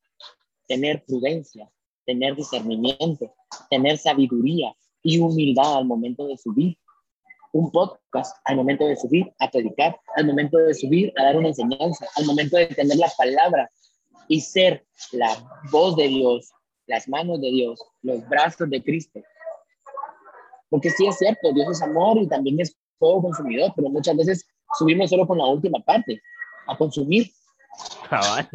[0.67, 1.69] tener prudencia,
[2.05, 3.33] tener discernimiento,
[3.69, 6.77] tener sabiduría y humildad al momento de subir
[7.57, 11.47] un podcast, al momento de subir a predicar, al momento de subir a dar una
[11.47, 13.67] enseñanza, al momento de tener la palabra
[14.27, 15.35] y ser la
[15.71, 16.51] voz de Dios,
[16.85, 19.21] las manos de Dios, los brazos de Cristo.
[20.69, 24.45] Porque sí es cierto, Dios es amor y también es fuego consumidor, pero muchas veces
[24.77, 26.21] subimos solo con la última parte,
[26.67, 27.31] a consumir.
[28.07, 28.47] Cabal.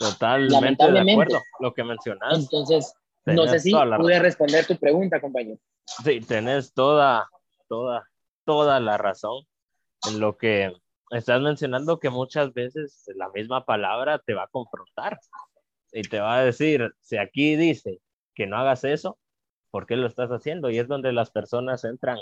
[0.00, 2.40] Totalmente de acuerdo, lo que mencionas.
[2.40, 2.92] Entonces,
[3.26, 5.60] no sé si pude responder tu pregunta, compañero.
[6.02, 7.28] Sí, tenés toda,
[7.70, 8.10] toda,
[8.44, 9.46] toda la razón
[10.08, 10.74] en lo que
[11.10, 15.20] estás mencionando que muchas veces la misma palabra te va a confrontar
[15.92, 18.00] y te va a decir, si aquí dice
[18.34, 19.18] que no hagas eso,
[19.70, 20.68] ¿por qué lo estás haciendo?
[20.68, 22.18] Y es donde las personas entran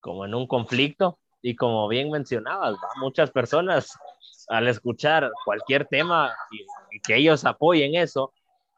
[0.00, 3.96] como en un conflicto y como bien mencionabas, muchas personas
[4.48, 8.32] al escuchar cualquier tema y, que ellos apoyen eso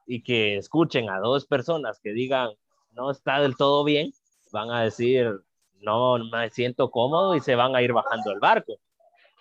[0.07, 2.51] y que escuchen a dos personas que digan
[2.93, 4.13] no está del todo bien,
[4.53, 5.41] van a decir
[5.87, 8.75] no me siento cómodo y se van a ir bajando el barco.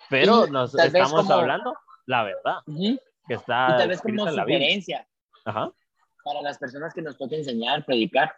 [0.08, 1.76] Pero nos estamos hablando
[2.06, 2.58] la verdad,
[3.26, 5.06] que está y tal vez como sugerencia
[5.44, 5.72] Ajá.
[6.24, 8.32] para las personas que nos toca enseñar, predicar.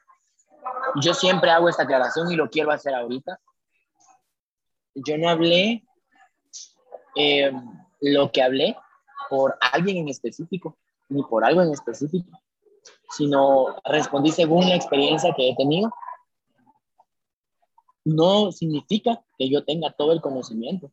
[1.02, 3.38] Yo siempre hago esta aclaración y lo quiero hacer ahorita.
[4.94, 5.84] Yo no hablé
[7.14, 7.52] eh,
[8.00, 8.76] lo que hablé
[9.28, 10.78] por alguien en específico,
[11.10, 12.40] ni por algo en específico,
[13.10, 15.92] sino respondí según la experiencia que he tenido.
[18.08, 20.90] No significa que yo tenga todo el conocimiento.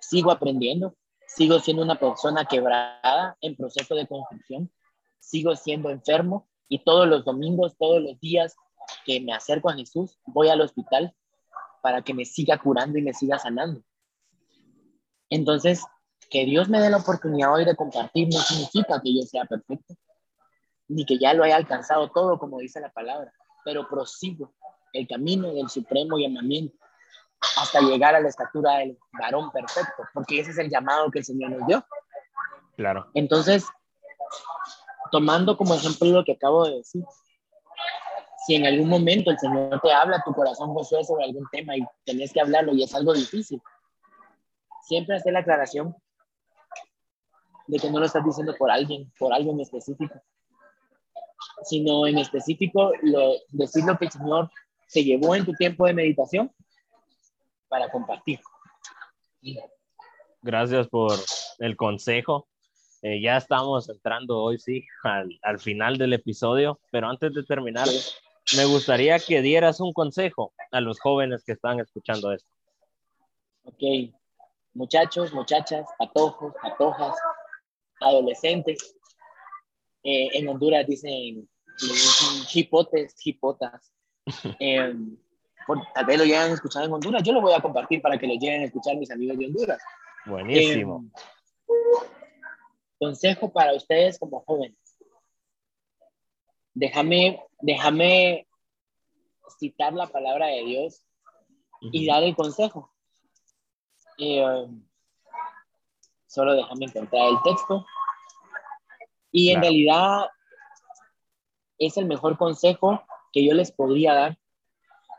[0.00, 0.96] Sigo aprendiendo,
[1.28, 4.68] sigo siendo una persona quebrada en proceso de construcción,
[5.20, 8.56] sigo siendo enfermo y todos los domingos, todos los días
[9.04, 11.14] que me acerco a Jesús, voy al hospital
[11.80, 13.80] para que me siga curando y me siga sanando.
[15.30, 15.84] Entonces,
[16.28, 19.94] que Dios me dé la oportunidad hoy de compartir no significa que yo sea perfecto,
[20.88, 23.32] ni que ya lo haya alcanzado todo, como dice la palabra,
[23.64, 24.54] pero prosigo
[24.98, 26.76] el camino del supremo llamamiento
[27.56, 31.24] hasta llegar a la estatura del varón perfecto, porque ese es el llamado que el
[31.24, 31.84] Señor nos dio.
[32.76, 33.08] Claro.
[33.14, 33.64] Entonces,
[35.10, 37.04] tomando como ejemplo lo que acabo de decir,
[38.46, 41.76] si en algún momento el Señor te habla a tu corazón, Josué, sobre algún tema
[41.76, 43.60] y tenés que hablarlo y es algo difícil,
[44.82, 45.94] siempre hacer la aclaración
[47.66, 50.14] de que no lo estás diciendo por alguien, por algo en específico,
[51.64, 54.50] sino en específico lo, decir lo que el Señor
[54.88, 56.50] se llevó en tu tiempo de meditación
[57.68, 58.40] para compartir.
[60.42, 61.12] Gracias por
[61.58, 62.48] el consejo.
[63.02, 67.86] Eh, ya estamos entrando hoy, sí, al, al, final del episodio, pero antes de terminar,
[68.56, 72.50] me gustaría que dieras un consejo a los jóvenes que están escuchando esto.
[73.64, 73.82] Ok,
[74.72, 77.14] muchachos, muchachas, patojos, patojas,
[78.00, 78.96] adolescentes.
[80.02, 83.92] Eh, en Honduras dicen, dicen hipotes, hipotas.
[84.60, 84.94] Eh,
[85.94, 87.22] tal vez lo llegan a escuchar en Honduras.
[87.22, 89.82] Yo lo voy a compartir para que lo lleguen a escuchar mis amigos de Honduras.
[90.26, 91.04] Buenísimo.
[91.04, 91.68] Eh,
[92.98, 94.78] consejo para ustedes como jóvenes.
[96.74, 98.46] Déjame, déjame
[99.58, 101.02] citar la palabra de Dios
[101.80, 102.92] y dar el consejo.
[106.26, 107.86] Solo déjame encontrar el texto.
[109.30, 110.28] Y en realidad
[111.78, 113.02] es el mejor consejo
[113.32, 114.38] que yo les podría dar.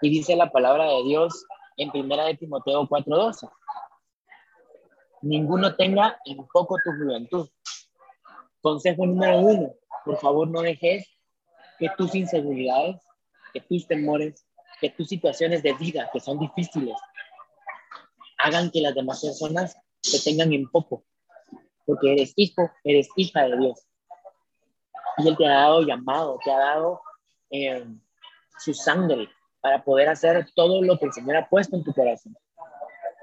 [0.01, 1.45] Y dice la palabra de Dios
[1.77, 3.49] en primera de Timoteo 4:12.
[5.21, 7.49] Ninguno tenga en poco tu juventud.
[8.61, 9.73] Consejo número uno,
[10.05, 11.07] por favor no dejes
[11.77, 13.01] que tus inseguridades,
[13.53, 14.45] que tus temores,
[14.79, 16.95] que tus situaciones de vida que son difíciles,
[18.37, 21.03] hagan que las demás personas te tengan en poco,
[21.85, 23.85] porque eres hijo, eres hija de Dios.
[25.17, 27.01] Y Él te ha dado llamado, te ha dado
[27.51, 27.85] eh,
[28.59, 29.29] su sangre
[29.61, 32.35] para poder hacer todo lo que el Señor ha puesto en tu corazón.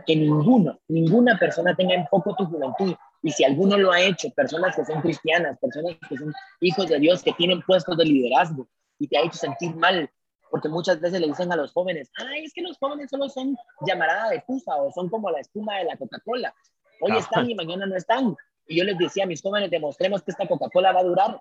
[0.06, 2.94] Que ninguno, ninguna persona tenga en poco tu juventud.
[3.22, 6.98] Y si alguno lo ha hecho, personas que son cristianas, personas que son hijos de
[6.98, 8.68] Dios, que tienen puestos de liderazgo
[8.98, 10.08] y te ha hecho sentir mal,
[10.50, 13.56] porque muchas veces le dicen a los jóvenes, ay, es que los jóvenes solo son
[13.86, 16.54] llamarada de pusa o son como la espuma de la Coca-Cola.
[17.00, 18.36] Hoy están y mañana no están.
[18.68, 21.40] Y yo les decía a mis jóvenes, demostremos que esta Coca-Cola va a durar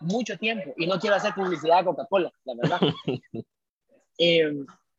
[0.00, 0.72] mucho tiempo.
[0.76, 2.80] Y no quiero hacer publicidad a Coca-Cola, la verdad.
[4.20, 4.52] Eh,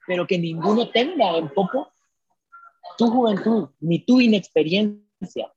[0.07, 1.91] pero que ninguno tenga en poco
[2.97, 5.51] tu juventud, ni tu inexperiencia.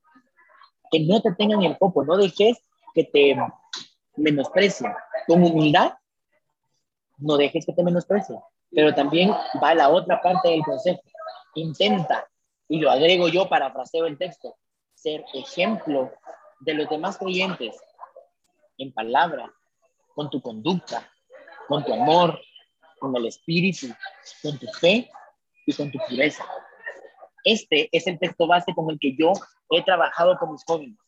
[0.91, 2.59] Que no te tengan en poco, no dejes
[2.93, 3.37] que te
[4.17, 4.93] menosprecien.
[5.29, 5.95] Con humildad,
[7.19, 8.41] no dejes que te menosprecien.
[8.71, 9.31] Pero también
[9.63, 11.03] va la otra parte del consejo.
[11.55, 12.29] Intenta,
[12.69, 14.57] y lo agrego yo, parafraseo el texto,
[14.95, 16.11] ser ejemplo
[16.61, 17.77] de los demás creyentes
[18.83, 19.53] en palabra,
[20.15, 21.09] con tu conducta,
[21.69, 22.39] con tu amor,
[22.99, 23.89] con el espíritu,
[24.43, 25.11] con tu fe
[25.67, 26.45] y con tu pureza.
[27.45, 29.33] Este es el texto base con el que yo
[29.71, 30.99] he trabajado con mis jóvenes.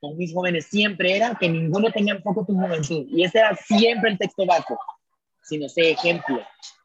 [0.00, 3.06] Con mis jóvenes siempre era que ninguno tenga en poco tu juventud.
[3.08, 4.74] Y ese era siempre el texto base.
[5.42, 6.40] Si no sé, ejemplo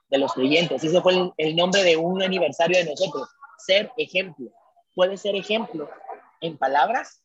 [0.09, 0.84] de los creyentes.
[0.84, 3.28] Ese fue el, el nombre de un aniversario de nosotros.
[3.57, 4.49] Ser ejemplo.
[4.95, 5.89] Puede ser ejemplo
[6.41, 7.22] en palabras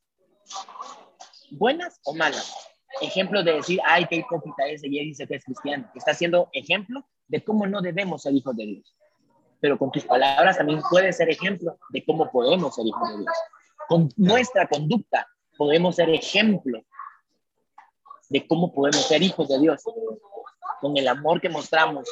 [1.50, 2.54] buenas o malas.
[3.00, 5.90] Ejemplo de decir, ay, qué hipócrita es, y dice que es cristiano.
[5.94, 8.96] Está siendo ejemplo de cómo no debemos ser hijos de Dios.
[9.60, 13.34] Pero con tus palabras también puede ser ejemplo de cómo podemos ser hijos de Dios.
[13.88, 15.26] Con nuestra conducta
[15.56, 16.82] podemos ser ejemplo
[18.28, 19.82] de cómo podemos ser hijos de Dios.
[20.80, 22.08] Con el amor que mostramos,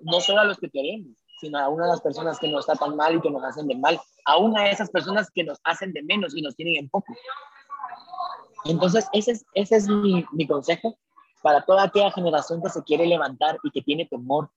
[0.00, 2.96] no solo a los que queremos, sino a una de las personas que nos tratan
[2.96, 5.92] mal y que nos hacen de mal, a una de esas personas que nos hacen
[5.92, 7.14] de menos y nos tienen en poco.
[8.64, 10.98] Entonces, ese es, ese es mi, mi consejo
[11.42, 14.50] para toda aquella generación que se quiere levantar y que tiene temor.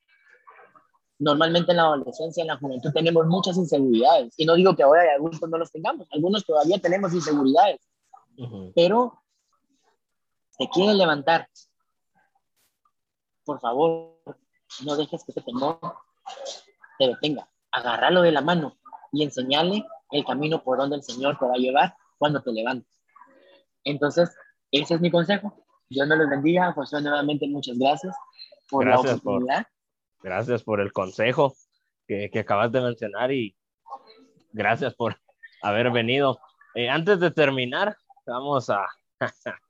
[1.19, 4.33] Normalmente en la adolescencia, en la juventud, tenemos muchas inseguridades.
[4.37, 7.79] Y no digo que ahora de adultos no los tengamos, algunos todavía tenemos inseguridades.
[8.75, 9.21] Pero
[10.57, 11.47] te quieren levantar.
[13.45, 14.17] Por favor,
[14.85, 15.79] no dejes que ese temor
[16.97, 17.47] te detenga.
[17.71, 18.77] Agárralo de la mano
[19.11, 22.91] y enseñale el camino por donde el Señor te va a llevar cuando te levantes.
[23.83, 24.35] Entonces,
[24.71, 25.65] ese es mi consejo.
[25.89, 26.73] Dios me los bendiga.
[26.73, 28.15] José, nuevamente muchas gracias
[28.69, 29.63] por gracias la oportunidad.
[29.63, 31.53] Por, gracias por el consejo
[32.07, 33.55] que, que, acabas de mencionar y
[34.51, 35.17] gracias por
[35.61, 36.39] haber venido.
[36.75, 38.87] Eh, antes de terminar, vamos a,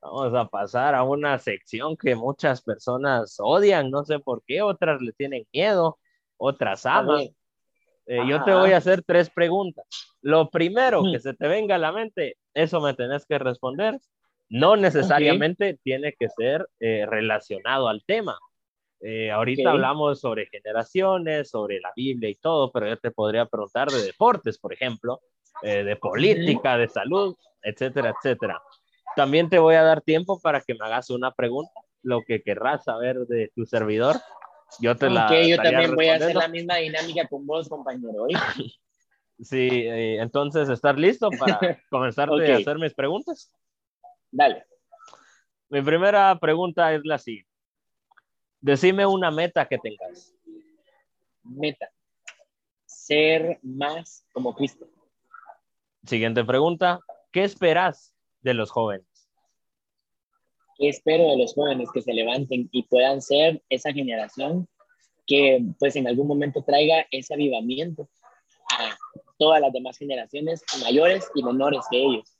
[0.00, 5.00] vamos a pasar a una sección que muchas personas odian, no sé por qué, otras
[5.00, 5.98] le tienen miedo,
[6.36, 7.28] otras aman.
[8.06, 9.84] Eh, yo te voy a hacer tres preguntas.
[10.20, 13.98] Lo primero que se te venga a la mente, eso me tenés que responder.
[14.48, 18.38] No necesariamente tiene que ser eh, relacionado al tema.
[19.00, 19.72] Eh, ahorita okay.
[19.72, 24.58] hablamos sobre generaciones, sobre la Biblia y todo, pero yo te podría preguntar de deportes,
[24.58, 25.20] por ejemplo,
[25.62, 28.62] eh, de política, de salud, etcétera, etcétera.
[29.16, 31.72] También te voy a dar tiempo para que me hagas una pregunta,
[32.02, 34.16] lo que querrás saber de tu servidor.
[34.80, 35.28] Yo te la.
[35.42, 38.26] yo también voy a hacer la misma dinámica con vos, compañero.
[39.42, 41.58] sí, eh, entonces, ¿estás listo para
[41.90, 42.50] comenzar okay.
[42.52, 43.52] a hacer mis preguntas?
[44.30, 44.64] Dale.
[45.68, 47.50] Mi primera pregunta es la siguiente.
[48.60, 50.34] Decime una meta que tengas.
[51.42, 51.90] Meta.
[52.86, 54.86] Ser más como Cristo.
[56.04, 57.00] Siguiente pregunta.
[57.32, 59.06] ¿Qué esperas de los jóvenes?
[60.76, 64.68] ¿Qué espero de los jóvenes que se levanten y puedan ser esa generación
[65.26, 68.08] que pues en algún momento traiga ese avivamiento
[68.78, 68.96] a
[69.42, 72.38] todas las demás generaciones mayores y menores que ellos?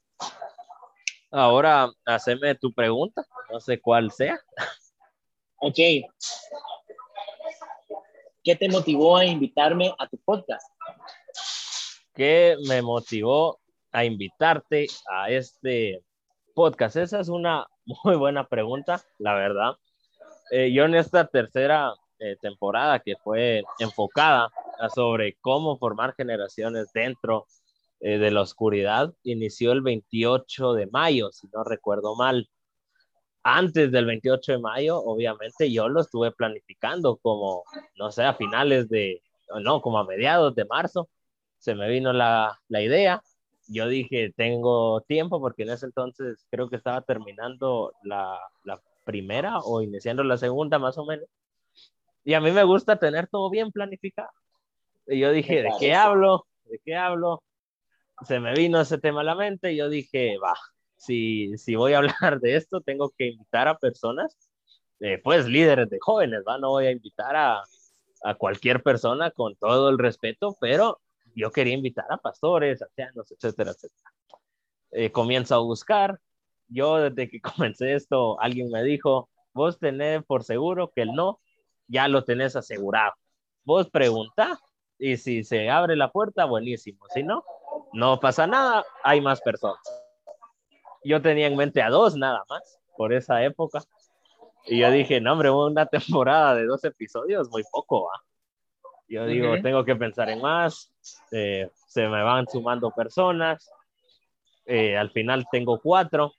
[1.33, 4.39] Ahora, haceme tu pregunta, no sé cuál sea.
[5.57, 5.79] Ok.
[8.45, 10.65] ¿Qué te motivó a invitarme a tu podcast?
[12.15, 13.59] ¿Qué me motivó
[13.91, 16.05] a invitarte a este
[16.55, 16.95] podcast?
[16.95, 17.67] Esa es una
[18.05, 19.73] muy buena pregunta, la verdad.
[20.53, 24.53] Eh, yo en esta tercera eh, temporada que fue enfocada
[24.91, 27.47] sobre cómo formar generaciones dentro
[28.01, 32.49] eh, de la oscuridad, inició el 28 de mayo, si no recuerdo mal.
[33.45, 37.65] Antes del 28 de mayo, obviamente yo lo estuve planificando como,
[37.97, 39.23] no sé, a finales de,
[39.63, 41.09] no, como a mediados de marzo,
[41.59, 43.23] se me vino la, la idea.
[43.69, 49.59] Yo dije, tengo tiempo porque en ese entonces creo que estaba terminando la, la primera
[49.61, 51.29] o iniciando la segunda más o menos.
[52.25, 54.31] Y a mí me gusta tener todo bien planificado.
[55.07, 56.47] Y yo dije, ¿de qué hablo?
[56.65, 57.43] ¿De qué hablo?
[58.25, 60.55] se me vino ese tema a la mente y yo dije, va,
[60.97, 61.99] si, si voy a
[62.31, 64.37] hablar de esto, tengo que invitar a personas,
[65.01, 67.63] eh, pues líderes de jóvenes, va, no voy a invitar a,
[68.23, 71.01] a cualquier persona con todo el respeto, pero
[71.35, 74.11] yo quería invitar a pastores, ancianos, etcétera, etcétera.
[74.93, 76.21] Eh, comienzo a buscar.
[76.69, 77.41] Yo desde que
[77.81, 81.41] comencé esto, alguien me dijo, vos tenés por seguro que el no,
[81.89, 83.15] ya lo tenés asegurado.
[83.65, 84.61] Vos pregunta
[85.03, 87.05] y si se abre la puerta, buenísimo.
[87.13, 87.45] Si no,
[87.93, 89.81] no pasa nada, hay más personas.
[91.03, 93.81] Yo tenía en mente a dos nada más por esa época.
[94.65, 98.23] Y yo dije, no, hombre, una temporada de dos episodios, muy poco, ¿va?
[99.09, 100.93] Yo digo, tengo que pensar en más,
[101.33, 103.73] eh, se me van sumando personas,
[104.67, 106.33] eh, al final tengo cuatro.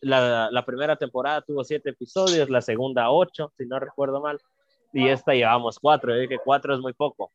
[0.00, 4.40] La, la, primera temporada tuvo siete episodios, la segunda ocho, si no recuerdo mal,
[4.92, 6.14] y esta llevamos cuatro.
[6.14, 7.32] Yo dije, cuatro es muy poco.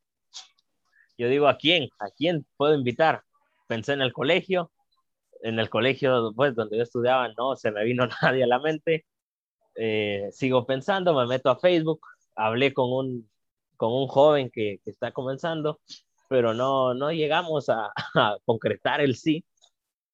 [1.19, 1.89] Yo digo, ¿a quién?
[1.99, 3.23] ¿A quién puedo invitar?
[3.69, 4.71] pensé en el colegio,
[5.43, 9.05] en el colegio, pues donde yo estudiaba, no se me vino nadie a la mente.
[9.75, 12.01] Eh, sigo pensando, me meto a Facebook,
[12.35, 13.29] hablé con un,
[13.77, 15.79] con un joven que, que está comenzando,
[16.29, 19.45] pero no, no llegamos a, a, concretar el sí.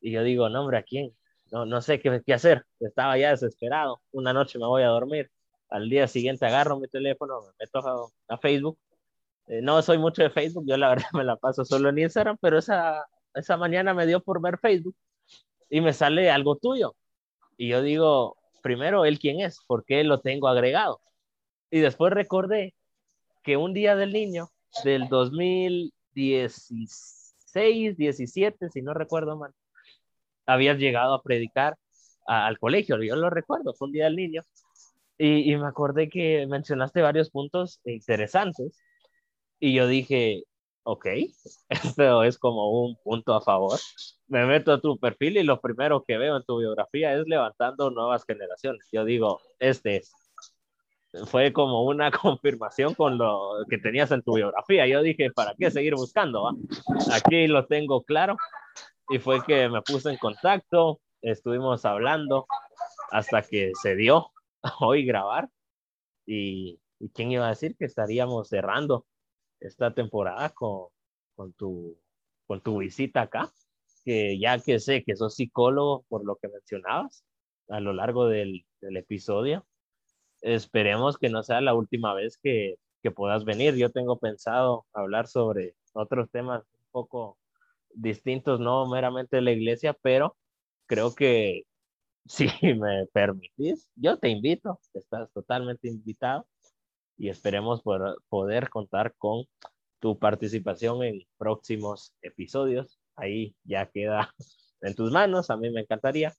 [0.02, 1.16] Y yo digo, no, hombre, ¿a quién?
[1.52, 2.66] No, no sé qué, qué hacer.
[2.82, 4.02] Estaba ya desesperado.
[4.12, 5.32] Una noche me voy a dormir.
[5.70, 8.78] Al día siguiente agarro mi teléfono, me meto a, Facebook.
[9.48, 12.38] Eh, no soy mucho de Facebook, yo la verdad me la paso solo en Instagram,
[12.42, 14.96] pero esa, esa mañana me dio por ver Facebook
[15.70, 16.96] y me sale algo tuyo.
[17.58, 19.60] Y yo digo, primero, ¿él quién es?
[19.68, 21.02] ¿Por qué lo tengo agregado?
[21.72, 22.76] Y después recordé
[23.44, 24.50] que un día del niño
[24.84, 29.52] del 2016, 17, si no recuerdo mal,
[30.46, 31.76] habías llegado a predicar
[32.28, 34.42] al colegio, yo lo recuerdo, fue un día del niño.
[35.18, 38.78] Y, y me acordé que mencionaste varios puntos interesantes
[39.60, 40.44] y yo dije,
[40.86, 41.06] ok,
[41.70, 43.80] esto es como un punto a favor.
[44.28, 47.92] Me meto a tu perfil y lo primero que veo en tu biografía es levantando
[47.92, 48.88] nuevas generaciones.
[48.92, 50.14] Yo digo, este es.
[51.28, 54.88] Fue como una confirmación con lo que tenías en tu biografía.
[54.88, 56.50] Yo dije, ¿para qué seguir buscando?
[57.12, 58.38] Aquí lo tengo claro.
[59.10, 62.48] Y fue que me puse en contacto, estuvimos hablando
[63.12, 64.32] hasta que se dio
[64.80, 65.50] hoy grabar.
[66.28, 69.06] Y, y quién iba a decir que estaríamos cerrando
[69.66, 70.88] esta temporada con,
[71.36, 71.98] con, tu,
[72.48, 73.52] con tu visita acá,
[74.04, 77.26] que ya que sé que sos psicólogo por lo que mencionabas
[77.70, 79.66] a lo largo del, del episodio,
[80.42, 83.76] esperemos que no sea la última vez que, que puedas venir.
[83.76, 87.38] Yo tengo pensado hablar sobre otros temas un poco
[87.94, 90.38] distintos, no meramente de la iglesia, pero
[90.88, 91.64] creo que
[92.26, 96.48] si me permitís, yo te invito, estás totalmente invitado
[97.18, 99.46] y esperemos poder, poder contar con
[100.00, 103.00] tu participación en próximos episodios.
[103.16, 104.34] Ahí ya queda
[104.82, 106.34] en tus manos, a mí me encantaría.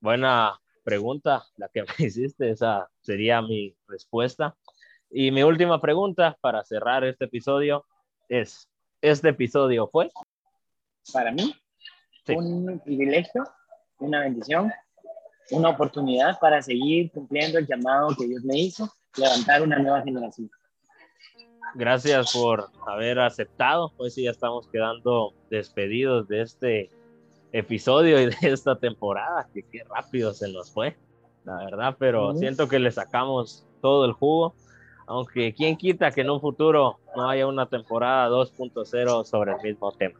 [0.00, 4.56] Buena pregunta la que me hiciste, esa sería mi respuesta.
[5.10, 7.84] Y mi última pregunta para cerrar este episodio
[8.28, 8.68] es,
[9.00, 10.10] ¿este episodio fue?
[11.12, 11.54] Para mí,
[12.28, 13.44] un privilegio,
[13.98, 14.72] una bendición,
[15.50, 20.50] una oportunidad para seguir cumpliendo el llamado que Dios me hizo levantar una nueva generación.
[21.74, 23.92] Gracias por haber aceptado.
[23.96, 26.90] Pues sí, ya estamos quedando despedidos de este
[27.52, 30.96] episodio y de esta temporada, que qué rápido se nos fue,
[31.44, 34.54] la verdad, pero siento que le sacamos todo el jugo,
[35.06, 39.92] aunque quién quita que en un futuro no haya una temporada 2.0 sobre el mismo
[39.92, 40.18] tema.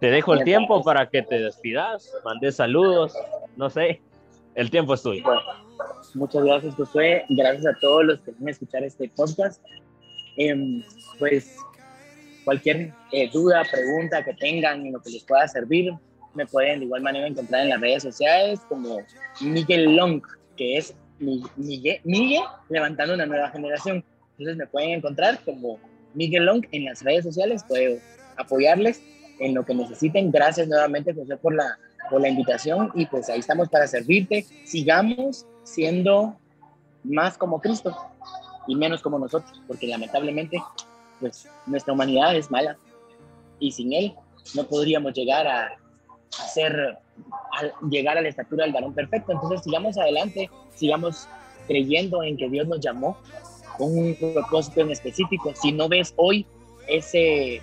[0.00, 3.14] Te dejo el tiempo para que te despidas, mandé saludos,
[3.56, 4.02] no sé,
[4.54, 5.24] el tiempo es tuyo.
[6.14, 7.24] Muchas gracias, Josué.
[7.28, 9.62] Gracias a todos los que van a escuchar este podcast.
[10.36, 10.82] Em,
[11.18, 11.56] pues
[12.44, 15.92] cualquier eh, duda, pregunta que tengan en lo que les pueda servir,
[16.34, 18.98] me pueden de igual manera encontrar en las redes sociales como
[19.40, 20.22] Miguel Long,
[20.56, 24.04] que es Miguel, Miguel levantando una nueva generación.
[24.32, 25.78] Entonces me pueden encontrar como
[26.14, 27.98] Miguel Long en las redes sociales, puedo
[28.36, 29.02] apoyarles
[29.38, 30.30] en lo que necesiten.
[30.30, 31.78] Gracias nuevamente, José, por la,
[32.08, 34.46] por la invitación y pues ahí estamos para servirte.
[34.64, 36.36] Sigamos siendo
[37.04, 37.96] más como Cristo
[38.66, 40.62] y menos como nosotros, porque lamentablemente
[41.20, 42.78] pues nuestra humanidad es mala
[43.58, 44.14] y sin él
[44.54, 46.98] no podríamos llegar a, a ser
[47.52, 49.32] a llegar a la estatura del varón perfecto.
[49.32, 51.28] Entonces sigamos adelante, sigamos
[51.66, 53.16] creyendo en que Dios nos llamó
[53.76, 55.52] con un propósito en específico.
[55.54, 56.46] Si no ves hoy
[56.88, 57.62] ese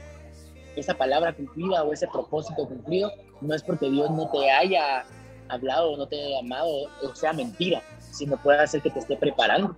[0.80, 3.12] esa palabra cumplida o ese propósito cumplido,
[3.42, 5.06] no es porque Dios no te haya
[5.50, 6.70] hablado o no te haya llamado
[7.04, 9.78] o sea mentira, sino puede hacer que te esté preparando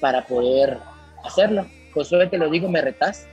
[0.00, 0.78] para poder
[1.24, 1.66] hacerlo.
[1.94, 3.26] Josué, te lo digo, me retas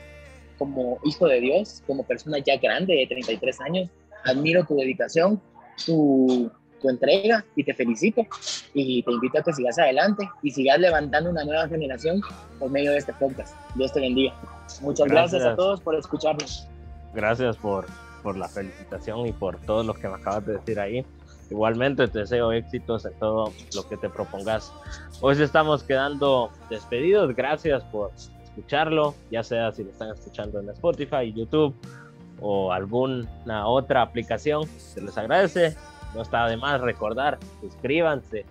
[0.58, 3.90] como hijo de Dios, como persona ya grande de 33 años.
[4.24, 5.42] Admiro tu dedicación,
[5.86, 6.50] tu,
[6.82, 8.26] tu entrega y te felicito.
[8.74, 12.22] Y te invito a que sigas adelante y sigas levantando una nueva generación
[12.60, 13.56] por medio de este podcast.
[13.76, 14.34] Dios te bendiga.
[14.82, 16.68] Muchas gracias, gracias a todos por escucharnos.
[17.16, 17.86] Gracias por,
[18.22, 21.06] por la felicitación y por todo lo que me acabas de decir ahí.
[21.50, 24.74] Igualmente te deseo éxitos en todo lo que te propongas.
[25.22, 27.36] Hoy estamos quedando despedidos.
[27.36, 28.12] Gracias por
[28.44, 31.76] escucharlo, ya sea si lo están escuchando en Spotify, YouTube
[32.42, 34.68] o alguna otra aplicación.
[34.78, 35.76] Se les agradece.
[36.16, 38.46] No está de más recordar, suscríbanse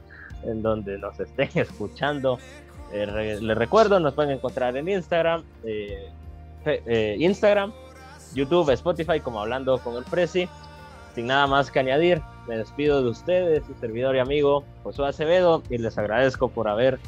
[0.45, 2.39] en donde nos estén escuchando.
[2.93, 6.11] Eh, les recuerdo, nos pueden encontrar en Instagram, eh,
[6.67, 7.73] eh, Instagram,
[8.35, 10.49] YouTube, Spotify, como hablando con el Prezi.
[11.15, 15.63] Sin nada más que añadir, me despido de ustedes, su servidor y amigo Josué Acevedo,
[15.71, 16.99] y les agradezco por haber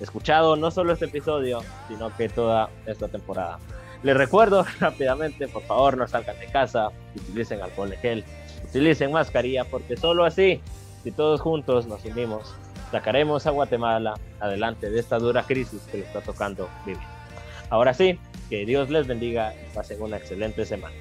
[0.00, 3.58] escuchado no solo este episodio, sino que toda esta temporada.
[4.02, 8.24] Les recuerdo rápidamente, por favor, no salgan de casa, utilicen alcohol de gel,
[8.64, 10.60] utilicen mascarilla porque solo así,
[11.02, 12.54] si todos juntos nos unimos,
[12.90, 17.02] sacaremos a Guatemala adelante de esta dura crisis que le está tocando vivir.
[17.68, 18.18] Ahora sí,
[18.50, 20.94] que Dios les bendiga pasen una excelente semana.